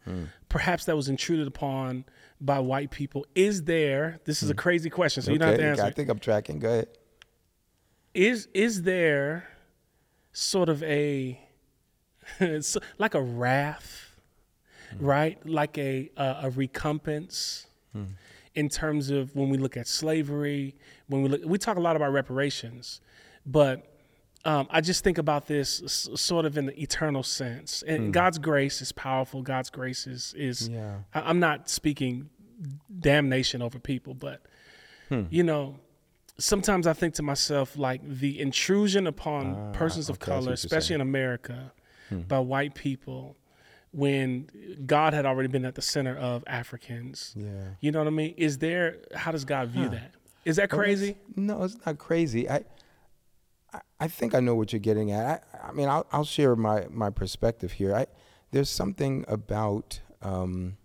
[0.49, 2.05] perhaps that was intruded upon
[2.39, 3.25] by white people.
[3.35, 4.19] Is there?
[4.25, 5.83] This is a crazy question, so you don't have to answer.
[5.83, 6.59] I think I'm tracking.
[6.59, 6.87] Go ahead.
[8.13, 9.47] Is is there
[10.33, 11.39] sort of a
[12.39, 14.15] it's like a wrath,
[14.99, 15.37] right?
[15.47, 17.67] Like a a, a recompense
[18.55, 20.75] in terms of when we look at slavery.
[21.07, 23.01] When we look, we talk a lot about reparations,
[23.45, 23.87] but
[24.45, 27.83] um, I just think about this s- sort of in the eternal sense.
[27.85, 29.41] And God's grace is powerful.
[29.41, 30.67] God's grace is is.
[30.69, 30.97] Yeah.
[31.13, 32.29] I, I'm not speaking
[32.99, 34.41] damnation over people, but
[35.29, 35.77] you know,
[36.37, 40.95] sometimes I think to myself like the intrusion upon persons of Ah, okay, color, especially
[40.95, 41.73] in America,
[42.27, 43.35] by white people,
[43.91, 44.47] when
[44.85, 47.33] God had already been at the center of Africans.
[47.37, 47.49] Yeah.
[47.81, 48.33] You know what I mean?
[48.37, 48.97] Is there?
[49.15, 50.11] How does God view that?
[50.45, 51.09] Is that crazy?
[51.09, 52.49] it's- No, it's not crazy.
[52.49, 52.63] I,
[53.73, 55.43] I, I think I know what you're getting at.
[55.53, 57.95] I, I mean, I'll, I'll share my, my perspective here.
[57.95, 58.07] I,
[58.51, 60.77] there's something about um,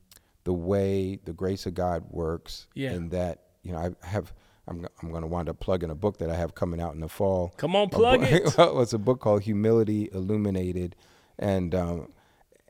[0.44, 2.92] the way the grace of God works, Yeah.
[2.92, 4.32] in that you know I have.
[4.68, 6.98] I'm, I'm going to wind up plugging a book that I have coming out in
[7.00, 7.54] the fall.
[7.56, 8.42] Come on, plug book- it.
[8.58, 10.96] it's a book called Humility Illuminated,
[11.38, 12.12] and um,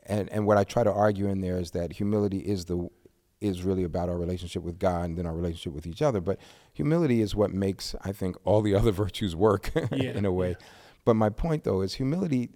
[0.05, 2.89] and and what I try to argue in there is that humility is the
[3.39, 6.19] is really about our relationship with God and then our relationship with each other.
[6.19, 6.39] But
[6.73, 10.55] humility is what makes I think all the other virtues work Yeah, in a way.
[11.05, 12.49] But my point though is humility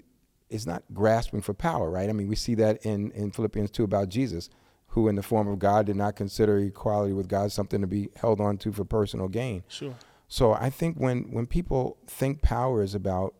[0.50, 2.10] is not grasping for power, right?
[2.10, 4.50] I mean, we see that in in Philippians two about Jesus.
[4.95, 8.10] Who, in the form of God, did not consider equality with God something to be
[8.17, 9.63] held on to for personal gain.
[9.69, 9.95] Sure.
[10.28, 13.34] So I think when when people think power is about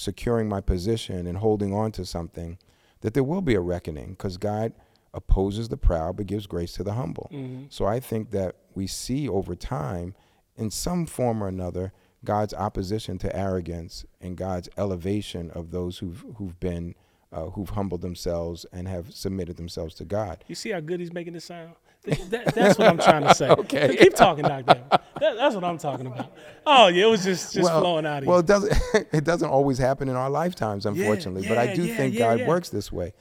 [0.00, 2.58] securing my position and holding on to something,
[3.02, 4.72] that there will be a reckoning because God
[5.12, 7.28] opposes the proud but gives grace to the humble.
[7.32, 7.64] Mm-hmm.
[7.68, 10.14] So I think that we see over time,
[10.56, 11.92] in some form or another,
[12.24, 16.94] God's opposition to arrogance and God's elevation of those who've who've been
[17.32, 20.44] uh, who've humbled themselves and have submitted themselves to God.
[20.48, 21.74] You see how good he's making this sound?
[22.04, 23.48] Th- that- that's what I'm trying to say.
[23.60, 23.96] Okay.
[23.96, 24.82] Keep talking, Doctor.
[24.90, 26.32] That, that's what I'm talking about.
[26.66, 28.40] Oh yeah, it was just just flowing out of well, you.
[28.40, 28.72] it doesn't
[29.12, 31.46] it doesn't always happen in our lifetimes, unfortunately.
[31.48, 32.48] but I do yeah, think yeah, God yeah.
[32.48, 33.12] works this way.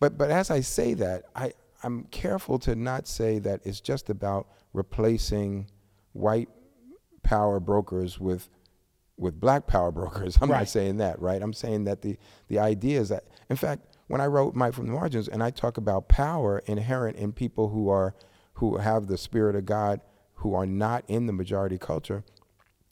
[0.00, 1.52] But but as I say that, I
[1.84, 5.68] I'm careful to not say that it's just about replacing
[6.12, 6.48] white
[7.22, 8.48] power brokers with
[9.16, 10.36] with black power brokers.
[10.42, 10.58] I'm Right.
[10.58, 11.40] not saying that, right?
[11.40, 12.16] I'm saying that the
[12.48, 15.50] the idea is that in fact, when I wrote Might from the Margins and I
[15.50, 18.14] talk about power inherent in people who are
[18.54, 20.00] who have the spirit of God
[20.34, 22.24] who are not in the majority culture,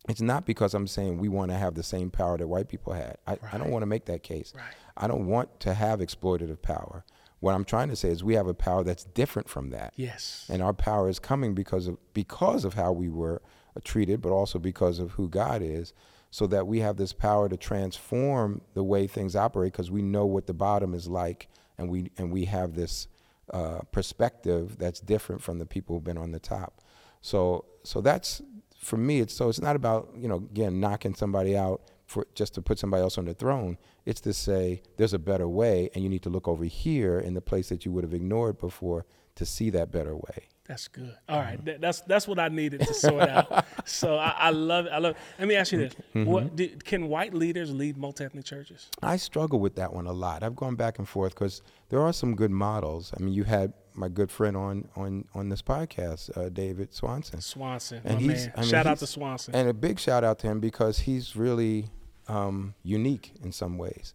[0.08, 2.92] it's not because I'm saying we want to have the same power that white people
[2.92, 3.18] had.
[3.26, 4.52] I, I don't want to make that case.
[4.56, 4.64] Right.
[4.96, 7.04] I don't want to have exploitative power.
[7.40, 9.92] What I'm trying to say is we have a power that's different from that.
[9.96, 10.46] Yes.
[10.48, 13.42] And our power is coming because of because of how we were
[13.84, 15.92] treated, but also because of who God is,
[16.32, 20.24] so that we have this power to transform the way things operate because we know
[20.24, 23.06] what the bottom is like, and we and we have this
[23.52, 26.80] uh, perspective that's different from the people who've been on the top.
[27.20, 28.40] So so that's
[28.78, 29.20] for me.
[29.20, 32.78] It's so it's not about you know again knocking somebody out for just to put
[32.78, 33.76] somebody else on the throne.
[34.06, 37.34] It's to say there's a better way, and you need to look over here in
[37.34, 40.48] the place that you would have ignored before to see that better way.
[40.68, 41.14] That's good.
[41.28, 43.64] All right, That- that's that's what I needed to sort out.
[43.84, 44.90] So I, I love it.
[44.92, 45.12] I love.
[45.16, 45.18] It.
[45.40, 46.24] Let me ask you this: Mm-hmm.
[46.24, 48.88] What do, can white leaders lead multi-ethnic churches?
[49.02, 50.44] I struggle with that one a lot.
[50.44, 53.12] I've gone back and forth because there are some good models.
[53.18, 57.40] I mean, you had my good friend on on on this podcast, uh, David Swanson,
[57.40, 58.52] Swanson, And my man.
[58.56, 59.52] I mean, Shout out to Swanson.
[59.56, 61.88] and a big shout out to him because he's really
[62.28, 64.14] um, unique in some ways.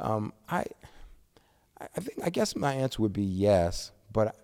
[0.00, 0.64] Um, I
[1.80, 4.34] I think I guess my answer would be yes, but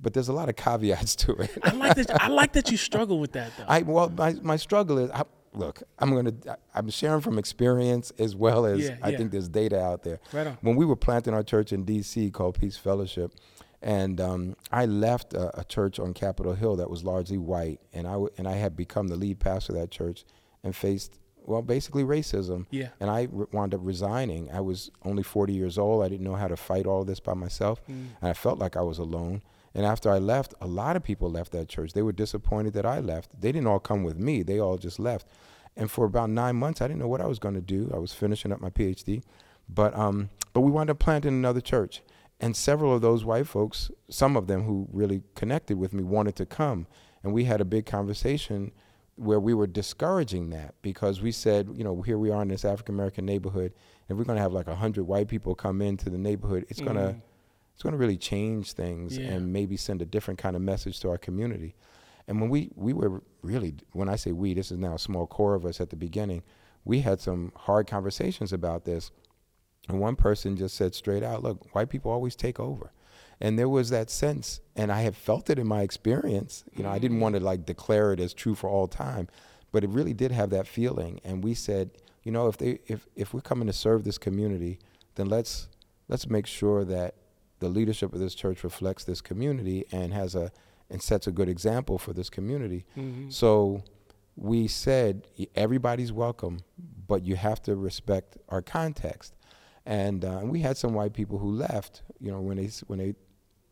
[0.00, 1.50] but there's a lot of caveats to it.
[1.62, 2.22] I like that.
[2.22, 3.64] I like that you struggle with that though.
[3.68, 5.22] I well, my my struggle is I,
[5.54, 5.82] look.
[5.98, 6.34] I'm gonna.
[6.74, 9.16] I'm sharing from experience as well as Yeah, I yeah.
[9.18, 10.20] think there's data out there.
[10.32, 10.58] Right on.
[10.60, 12.30] When we were planting our church in D.C.
[12.30, 13.32] called Peace Fellowship,
[13.82, 18.06] and um, I left a, a church on Capitol Hill that was largely white, and
[18.06, 20.24] I w- and I had become the lead pastor of that church,
[20.62, 22.66] and faced well basically racism.
[22.70, 22.88] Yeah.
[23.00, 24.50] And I re- wound up resigning.
[24.52, 26.04] I was only 40 years old.
[26.04, 28.08] I didn't know how to fight all this by myself, Mm.
[28.20, 29.40] and I felt like I was alone.
[29.76, 31.92] And after I left, a lot of people left that church.
[31.92, 33.38] They were disappointed that I left.
[33.38, 34.42] They didn't all come with me.
[34.42, 35.26] They all just left.
[35.76, 37.90] And for about nine months, I didn't know what I was going to do.
[37.92, 39.22] I was finishing up my PhD,
[39.68, 42.00] but um, but we wound up planting another church.
[42.40, 46.36] And several of those white folks, some of them who really connected with me, wanted
[46.36, 46.86] to come.
[47.22, 48.72] And we had a big conversation
[49.16, 52.64] where we were discouraging that because we said, you know, here we are in this
[52.64, 53.74] African American neighborhood,
[54.08, 56.64] and we're going to have like a hundred white people come into the neighborhood.
[56.70, 57.16] It's going to
[57.76, 59.32] it's going to really change things Yeah.
[59.32, 61.74] and maybe send a different kind of message to our community.
[62.26, 65.26] And when we we were really when I say we, this is now a small
[65.26, 66.42] core of us at the beginning.
[66.86, 69.10] We had some hard conversations about this.
[69.90, 72.92] And one person just said straight out, look, white people always take over.
[73.42, 76.64] And there was that sense, and I have felt it in my experience.
[76.74, 77.20] You know, I didn't mm.
[77.20, 79.28] want to like declare it as true for all time,
[79.70, 81.20] but it really did have that feeling.
[81.24, 81.90] And we said,
[82.22, 84.78] you know, if they if if we're coming to serve this community,
[85.16, 85.68] then let's
[86.08, 87.14] let's make sure that
[87.60, 90.52] the leadership of this church reflects this community and has a
[90.88, 92.84] and sets a good example for this community.
[93.30, 93.82] So
[94.36, 96.60] we said everybody's welcome,
[97.08, 99.34] but you have to respect our context.
[99.84, 103.14] And, uh, we had some white people who left, you know, when they when they,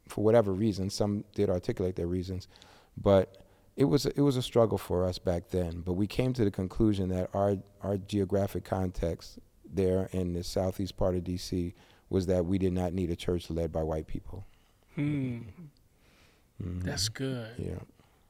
[0.09, 2.49] for whatever reason, some did articulate their reasons,
[2.97, 3.39] but
[3.77, 5.81] it was it was a struggle for us back then.
[5.81, 10.97] But we came to the conclusion that our our geographic context there in the southeast
[10.97, 11.75] part of D.C.
[12.15, 14.47] was that we did not need a church led by white people.
[14.95, 15.39] Hmm.
[16.61, 17.81] That's good Yeah.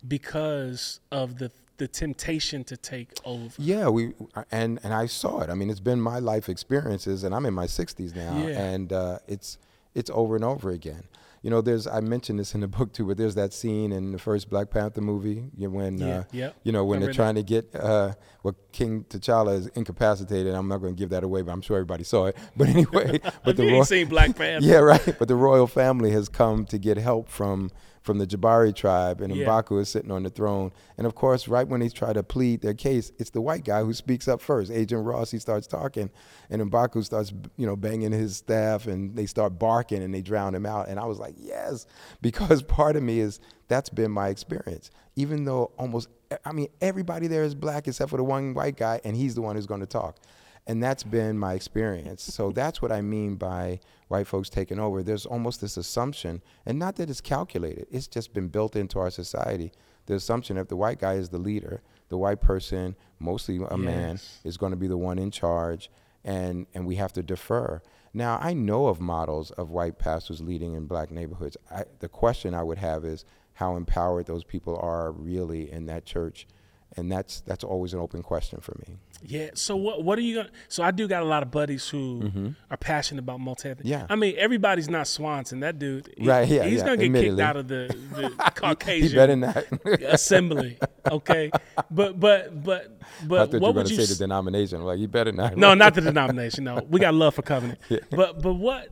[0.07, 3.53] because of the the temptation to take over.
[3.59, 4.13] Yeah, we
[4.53, 5.51] and and I saw it.
[5.51, 8.61] I mean, it's been my life experiences, and I'm in my 60s now, Yeah.
[8.73, 9.59] and uh, it's
[9.95, 11.05] it's over and over again.
[11.43, 14.13] You know, there's I mentioned this in the book too, but there's that scene in
[14.13, 17.15] the first Black Panther movie you know, when Yeah, uh, you know when I they're
[17.15, 20.55] trying to get uh, well King T'Challa is incapacitated.
[20.55, 22.37] I'm not going to give that away, but I'm sure everybody saw it.
[22.57, 25.17] But anyway, but If you ro- ain't seen Black Panther, yeah, right.
[25.19, 27.71] But the royal family has come to get help from
[28.05, 29.47] from the Jabari tribe, and Yeah.
[29.47, 30.71] M'Baku is sitting on the throne.
[30.99, 33.83] And of course, right when they try to plead their case, it's the white guy
[33.83, 34.71] who speaks up first.
[34.71, 36.11] Agent Ross, he starts talking,
[36.51, 40.55] and M'Baku starts, you know, banging his staff, and they start barking, and they drown
[40.55, 40.89] him out.
[40.89, 41.87] And I was like, yes,
[42.21, 44.91] because part of me is that's been my experience.
[45.17, 46.09] Even though almost,
[46.45, 49.43] I mean, everybody there is black except for the one white guy, and he's the
[49.43, 50.19] one who's going to talk.
[50.67, 52.23] And that's been my experience.
[52.23, 55.03] So that's what I mean by white folks taking over.
[55.03, 59.11] There's almost this assumption, and not that it's calculated, it's just been built into our
[59.11, 59.73] society.
[60.07, 64.21] The assumption if the white guy is the leader, the white person, mostly a man,
[64.45, 65.91] is going to be the one in charge,
[66.25, 67.81] and, and we have to defer.
[68.13, 71.57] Now, I know of models of white pastors leading in black neighborhoods.
[71.71, 76.05] I, the question I would have is how empowered those people are really in that
[76.05, 76.47] church.
[76.97, 78.97] And that's, that's always an open question for me.
[79.27, 79.51] Yeah.
[79.55, 80.51] So what what are you gonna?
[80.69, 83.71] So I do got a lot of buddies who are passionate about multi.
[83.71, 83.87] Mm-hmm.
[83.87, 84.07] Yeah.
[84.11, 85.61] I mean, everybody's not Swanson.
[85.61, 86.13] That dude.
[86.19, 89.35] he- Right, yeah, He's yeah, gonna get kicked out of the, the He Caucasian better
[89.37, 89.65] not.
[90.03, 90.79] assembly.
[91.11, 91.51] Okay.
[91.91, 93.97] But but but but thought you would to you?
[93.97, 94.83] say s- the denomination.
[94.85, 95.57] Like, you better not.
[95.57, 96.65] no, not the denomination.
[96.65, 97.79] No, we got love for covenant.
[98.11, 98.89] But but what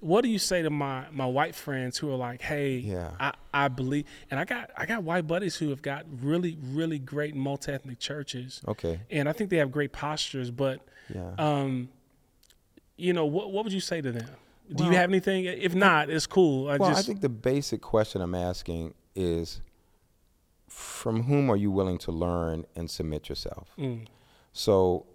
[0.00, 3.10] what do you say to my my white friends who are like, hey, Yeah.
[3.18, 6.98] I, I believe, and I got I got white buddies who have got really really
[6.98, 8.60] great multi ethnic churches.
[8.66, 9.00] Okay.
[9.10, 10.50] and I think they have great postures.
[10.50, 10.80] But
[11.12, 11.32] Yeah.
[11.38, 11.88] um,
[12.96, 14.28] you know, what what would you say to them?
[14.74, 15.46] Do you have anything?
[15.46, 16.68] If not, it's cool.
[16.68, 19.62] I well, just I think the basic question I'm asking is
[20.68, 23.70] from whom are you willing to learn and submit yourself?
[23.78, 24.06] Mm.
[24.52, 25.06] So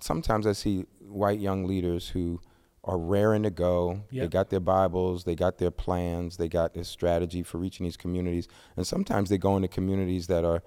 [0.00, 2.40] sometimes I see white young leaders who
[2.84, 4.02] are raring to go.
[4.22, 7.96] They got their Bibles, they got their plans, they got their strategy for reaching these
[7.96, 10.62] communities, and sometimes they go into communities that are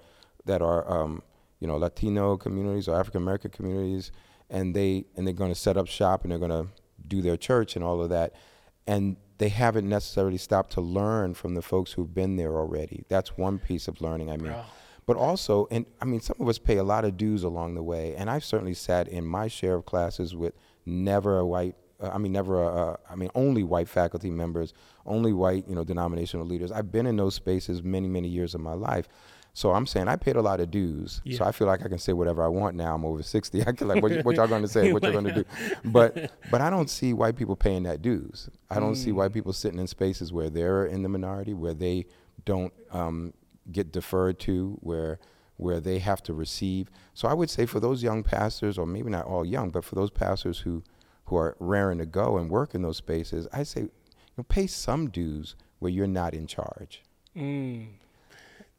[0.46, 1.22] that are um,
[1.60, 4.12] you know Latino communities or African American communities,
[4.48, 6.68] and they and they're going to set up shop and they're going to
[7.06, 8.32] do their church and all of that,
[8.86, 13.04] and they haven't necessarily stopped to learn from the folks who've been there already.
[13.08, 14.30] That's one piece of learning.
[14.30, 14.52] I mean
[15.06, 17.82] but also and i mean some of us pay a lot of dues along the
[17.82, 20.52] way and i've certainly sat in my share of classes with
[20.84, 24.74] never a white uh, i mean never uh, i mean only white faculty members
[25.06, 26.72] only white you know denominational leaders.
[26.72, 29.08] I've been in those spaces many many years of my life.
[29.52, 31.22] So i'm saying i paid a lot of dues.
[31.36, 32.94] So i feel like i can say whatever i want now.
[32.94, 34.92] I'm over 60 i can like what, what y'all going to say?
[34.92, 35.44] What you're going to do
[35.84, 38.50] but but i don't see white people paying that dues.
[38.70, 42.06] I don't see white people sitting in spaces where they're in the minority where they
[42.44, 43.32] don't um,
[43.72, 45.18] get deferred to where
[45.56, 46.90] where they have to receive.
[47.14, 49.94] So I would say for those young pastors, or maybe not all young, but for
[49.94, 50.84] those pastors who
[51.26, 53.90] who are raring to go and work in those spaces, I say you
[54.36, 57.02] know, pay some dues where you're not in charge.
[57.36, 57.88] Mm.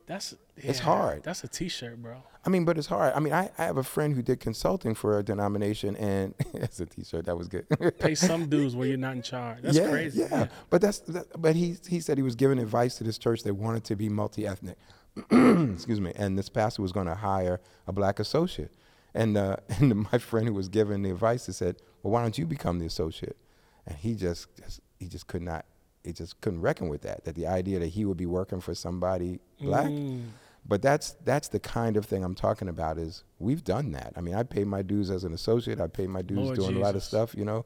[0.07, 1.23] That's It's hard.
[1.23, 2.23] That's a T-shirt, bro.
[2.45, 3.13] I mean, but it's hard.
[3.13, 6.79] I mean, I, I have a friend who did consulting for a denomination, and it's
[6.79, 7.25] a T-shirt.
[7.25, 7.67] That was good.
[7.99, 9.63] Pay some dues where you're not in charge.
[9.63, 10.21] That's yeah, crazy.
[10.21, 13.43] Yeah, but that's that, but he he said he was giving advice to this church
[13.43, 14.77] that wanted to be multi-ethnic.
[15.31, 16.13] Excuse me.
[16.15, 18.71] And this pastor was going to hire a black associate,
[19.17, 22.37] and uh, and my friend who was giving the advice he said, "Well, why don't
[22.37, 23.37] you become the associate?"
[23.85, 25.65] And he just, just he just could not.
[26.03, 27.25] He just couldn't reckon with that.
[27.25, 29.87] That the idea that he would be working for somebody black.
[29.87, 30.23] Mm.
[30.65, 32.97] But that's that's the kind of thing I'm talking about.
[32.97, 34.13] Is we've done that.
[34.15, 35.81] I mean, I paid my dues as an associate.
[35.81, 37.65] I paid my dues Lord doing a lot of stuff, you know.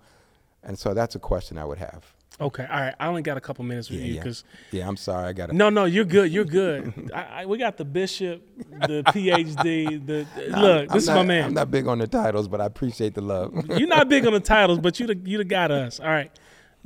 [0.63, 2.15] And so that's a question I would have.
[2.41, 2.95] Okay, all right.
[2.99, 5.27] I only got a couple minutes with Yeah, you because Yeah, I'm sorry.
[5.27, 5.55] I got to.
[5.55, 6.31] no, no, you're good.
[6.31, 7.11] You're good.
[7.13, 8.41] I, I, we got the bishop,
[8.87, 10.03] the PhD.
[10.05, 10.25] The
[10.57, 11.45] look, this is my man.
[11.45, 13.53] I'm not big on the titles, but I appreciate the love.
[13.77, 15.99] You're not big on the titles, but you the, you the got us.
[15.99, 16.31] All right.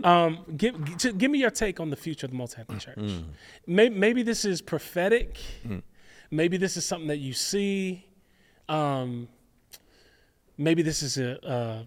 [0.04, 0.76] Um, give
[1.18, 3.12] give me your take on the future of the multi-ethnic church.
[3.66, 5.38] Maybe, maybe this is prophetic.
[6.30, 8.06] Maybe this is something that you see.
[8.68, 9.30] Um,
[10.58, 11.86] maybe this is a, a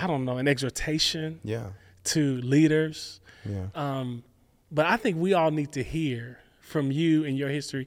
[0.00, 1.66] I don't know an exhortation yeah,
[2.04, 3.20] to leaders.
[3.48, 3.66] yeah.
[3.74, 4.24] Um,
[4.70, 7.86] but I think we all need to hear from you and your history.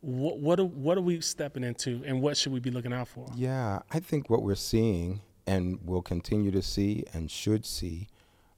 [0.00, 3.08] What what are, what are we stepping into, and what should we be looking out
[3.08, 3.26] for?
[3.36, 8.08] Yeah, I think what we're seeing and will continue to see and should see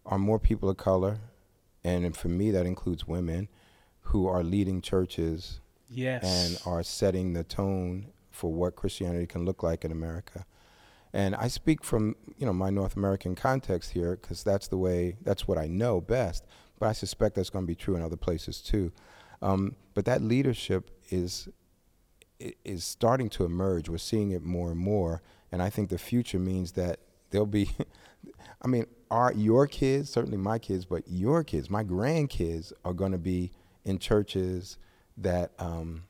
[0.07, 1.19] are more people of color,
[1.83, 3.49] and for me that includes women,
[4.03, 6.25] who are leading churches Yes.
[6.25, 10.45] and are setting the tone for what Christianity can look like in America.
[11.15, 15.17] And I speak from you know my North American context here because that's the way
[15.23, 16.45] that's what I know best.
[16.79, 18.91] But I suspect that's going to be true in other places too.
[19.41, 21.49] Um, but that leadership is
[22.65, 23.89] is starting to emerge.
[23.89, 26.99] We're seeing it more and more, and I think the future means that
[27.31, 27.71] there'll be.
[28.63, 33.13] I mean, are your kids certainly my kids, but your kids, my grandkids, are going
[33.13, 33.53] to be
[33.85, 34.79] in churches
[35.19, 36.05] that um,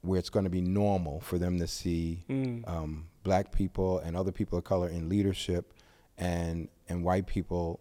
[0.00, 2.66] where it's going to be normal for them to see Mm.
[2.68, 5.74] um, black people and other people of color in leadership,
[6.16, 7.78] and and white people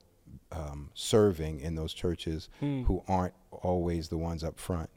[0.52, 2.86] um, serving in those churches Mm.
[2.86, 4.90] who aren't always the ones up front.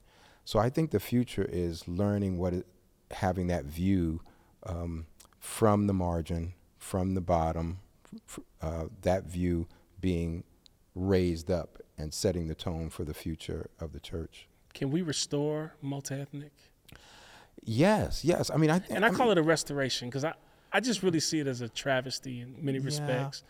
[0.45, 2.67] So I think the future is learning what it,
[3.13, 4.21] having that view
[4.65, 5.07] um,
[5.39, 7.79] from the margin, from the bottom,
[8.29, 9.69] f- uh, that view
[10.01, 10.43] being
[10.97, 14.49] raised up and setting the tone for the future of the church.
[14.75, 16.53] Can we restore multi-ethnic?
[17.63, 18.51] Yes, yes.
[18.51, 20.35] I mean, I And I call it a restoration because I,
[20.73, 22.85] I just really see it as a travesty in many Yeah.
[22.85, 23.43] respects.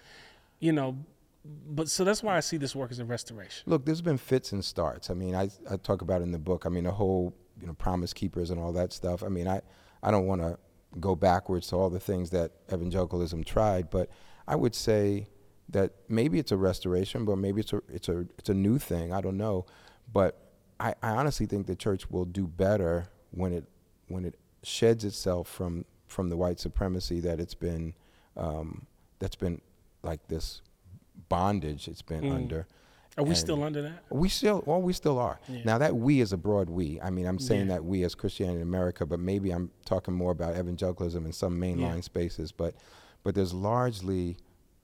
[0.58, 0.96] You know,
[1.44, 3.62] but so that's why I see this work as a restoration.
[3.66, 5.08] Look, there's been fits and starts.
[5.08, 6.66] I mean, I, I talk about it in the book.
[6.66, 9.22] I mean, the whole, you know, promise keepers and all that stuff.
[9.22, 9.62] I mean, I,
[10.02, 10.58] I don't want to
[10.98, 14.10] go backwards to all the things that evangelicalism tried, but
[14.46, 15.28] I would say
[15.70, 19.12] that maybe it's a restoration, but maybe it's a, it's a, it's a new thing.
[19.14, 19.64] I don't know.
[20.12, 20.36] But
[20.78, 23.64] I, I honestly think the church will do better when it,
[24.10, 27.94] when it sheds itself from, from the white supremacy that it's been,
[28.36, 28.86] um,
[29.18, 29.60] that's been
[30.02, 30.62] like this
[31.28, 32.34] bondage it's been Mm.
[32.34, 32.66] under.
[33.18, 34.02] Are we And- still under that?
[34.10, 35.40] We still, well, we still are.
[35.48, 35.62] Yeah.
[35.64, 37.00] Now that we is a broad we.
[37.00, 37.74] I mean, I'm saying Yeah.
[37.74, 41.60] that we as Christianity in America, but maybe I'm talking more about evangelicalism in some
[41.60, 42.00] mainline Yeah.
[42.00, 42.52] spaces.
[42.52, 42.74] But,
[43.22, 44.36] but there's largely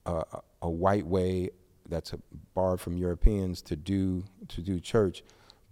[0.04, 0.24] a,
[0.62, 1.50] a- white way
[1.88, 2.18] that's a,
[2.54, 5.22] borrowed from Europeans to do to do church,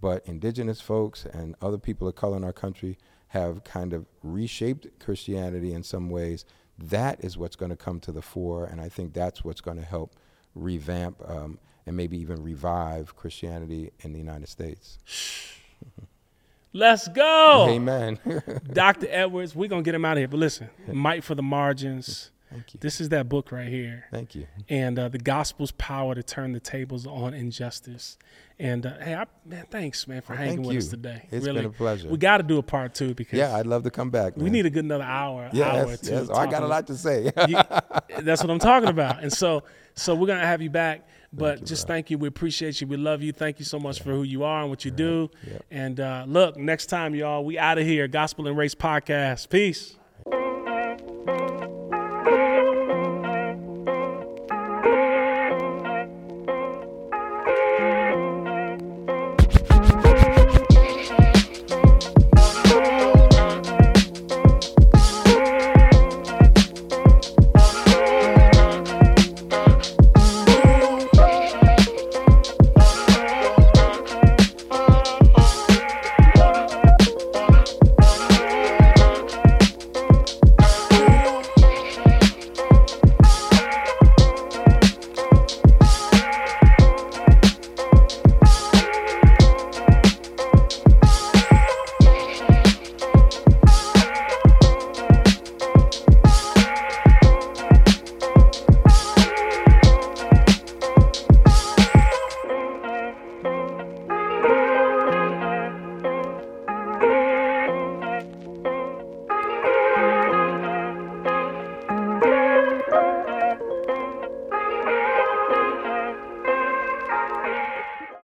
[0.01, 2.97] but indigenous folks and other people of color in our country
[3.29, 6.45] have kind of reshaped Christianity in some ways.
[6.77, 9.77] That is what's going to come to the fore, and I think that's what's going
[9.77, 10.15] to help
[10.53, 14.97] revamp um, and maybe even revive Christianity in the United States.
[16.73, 17.67] Let's go.
[17.69, 18.19] Amen.
[18.73, 19.07] Dr.
[19.09, 20.27] Edwards, we're going to get him out of here.
[20.27, 22.31] But listen, Might from the Margins.
[22.55, 22.79] Thank you.
[22.81, 24.05] This is that book right here.
[24.11, 24.47] Thank you.
[24.69, 28.17] and uh, the gospel's power to turn the tables on injustice.
[28.57, 30.79] And uh, hey, I, man, thanks, man, for Well, hanging with you.
[30.79, 31.23] us today.
[31.31, 32.07] It's really, been a pleasure.
[32.07, 34.37] we got to do a part two because Yeah, I'd love to come back.
[34.37, 35.43] we need a good another hour.
[35.45, 36.27] hour Yes, yes.
[36.31, 37.31] Oh, I got a lot to say.
[37.47, 37.57] you,
[38.21, 39.21] that's what I'm talking about.
[39.21, 39.63] And so,
[39.95, 41.07] so we're gonna have you back.
[41.33, 42.17] But you, just thank you.
[42.17, 42.87] We appreciate you.
[42.87, 43.33] We love you.
[43.33, 45.29] Thank you so much for who you are and what you do.
[45.45, 45.65] Yep.
[45.69, 48.07] And uh, look, next time, y'all, we out of here.
[48.07, 49.49] Gospel and Race podcast.
[49.49, 49.97] Peace.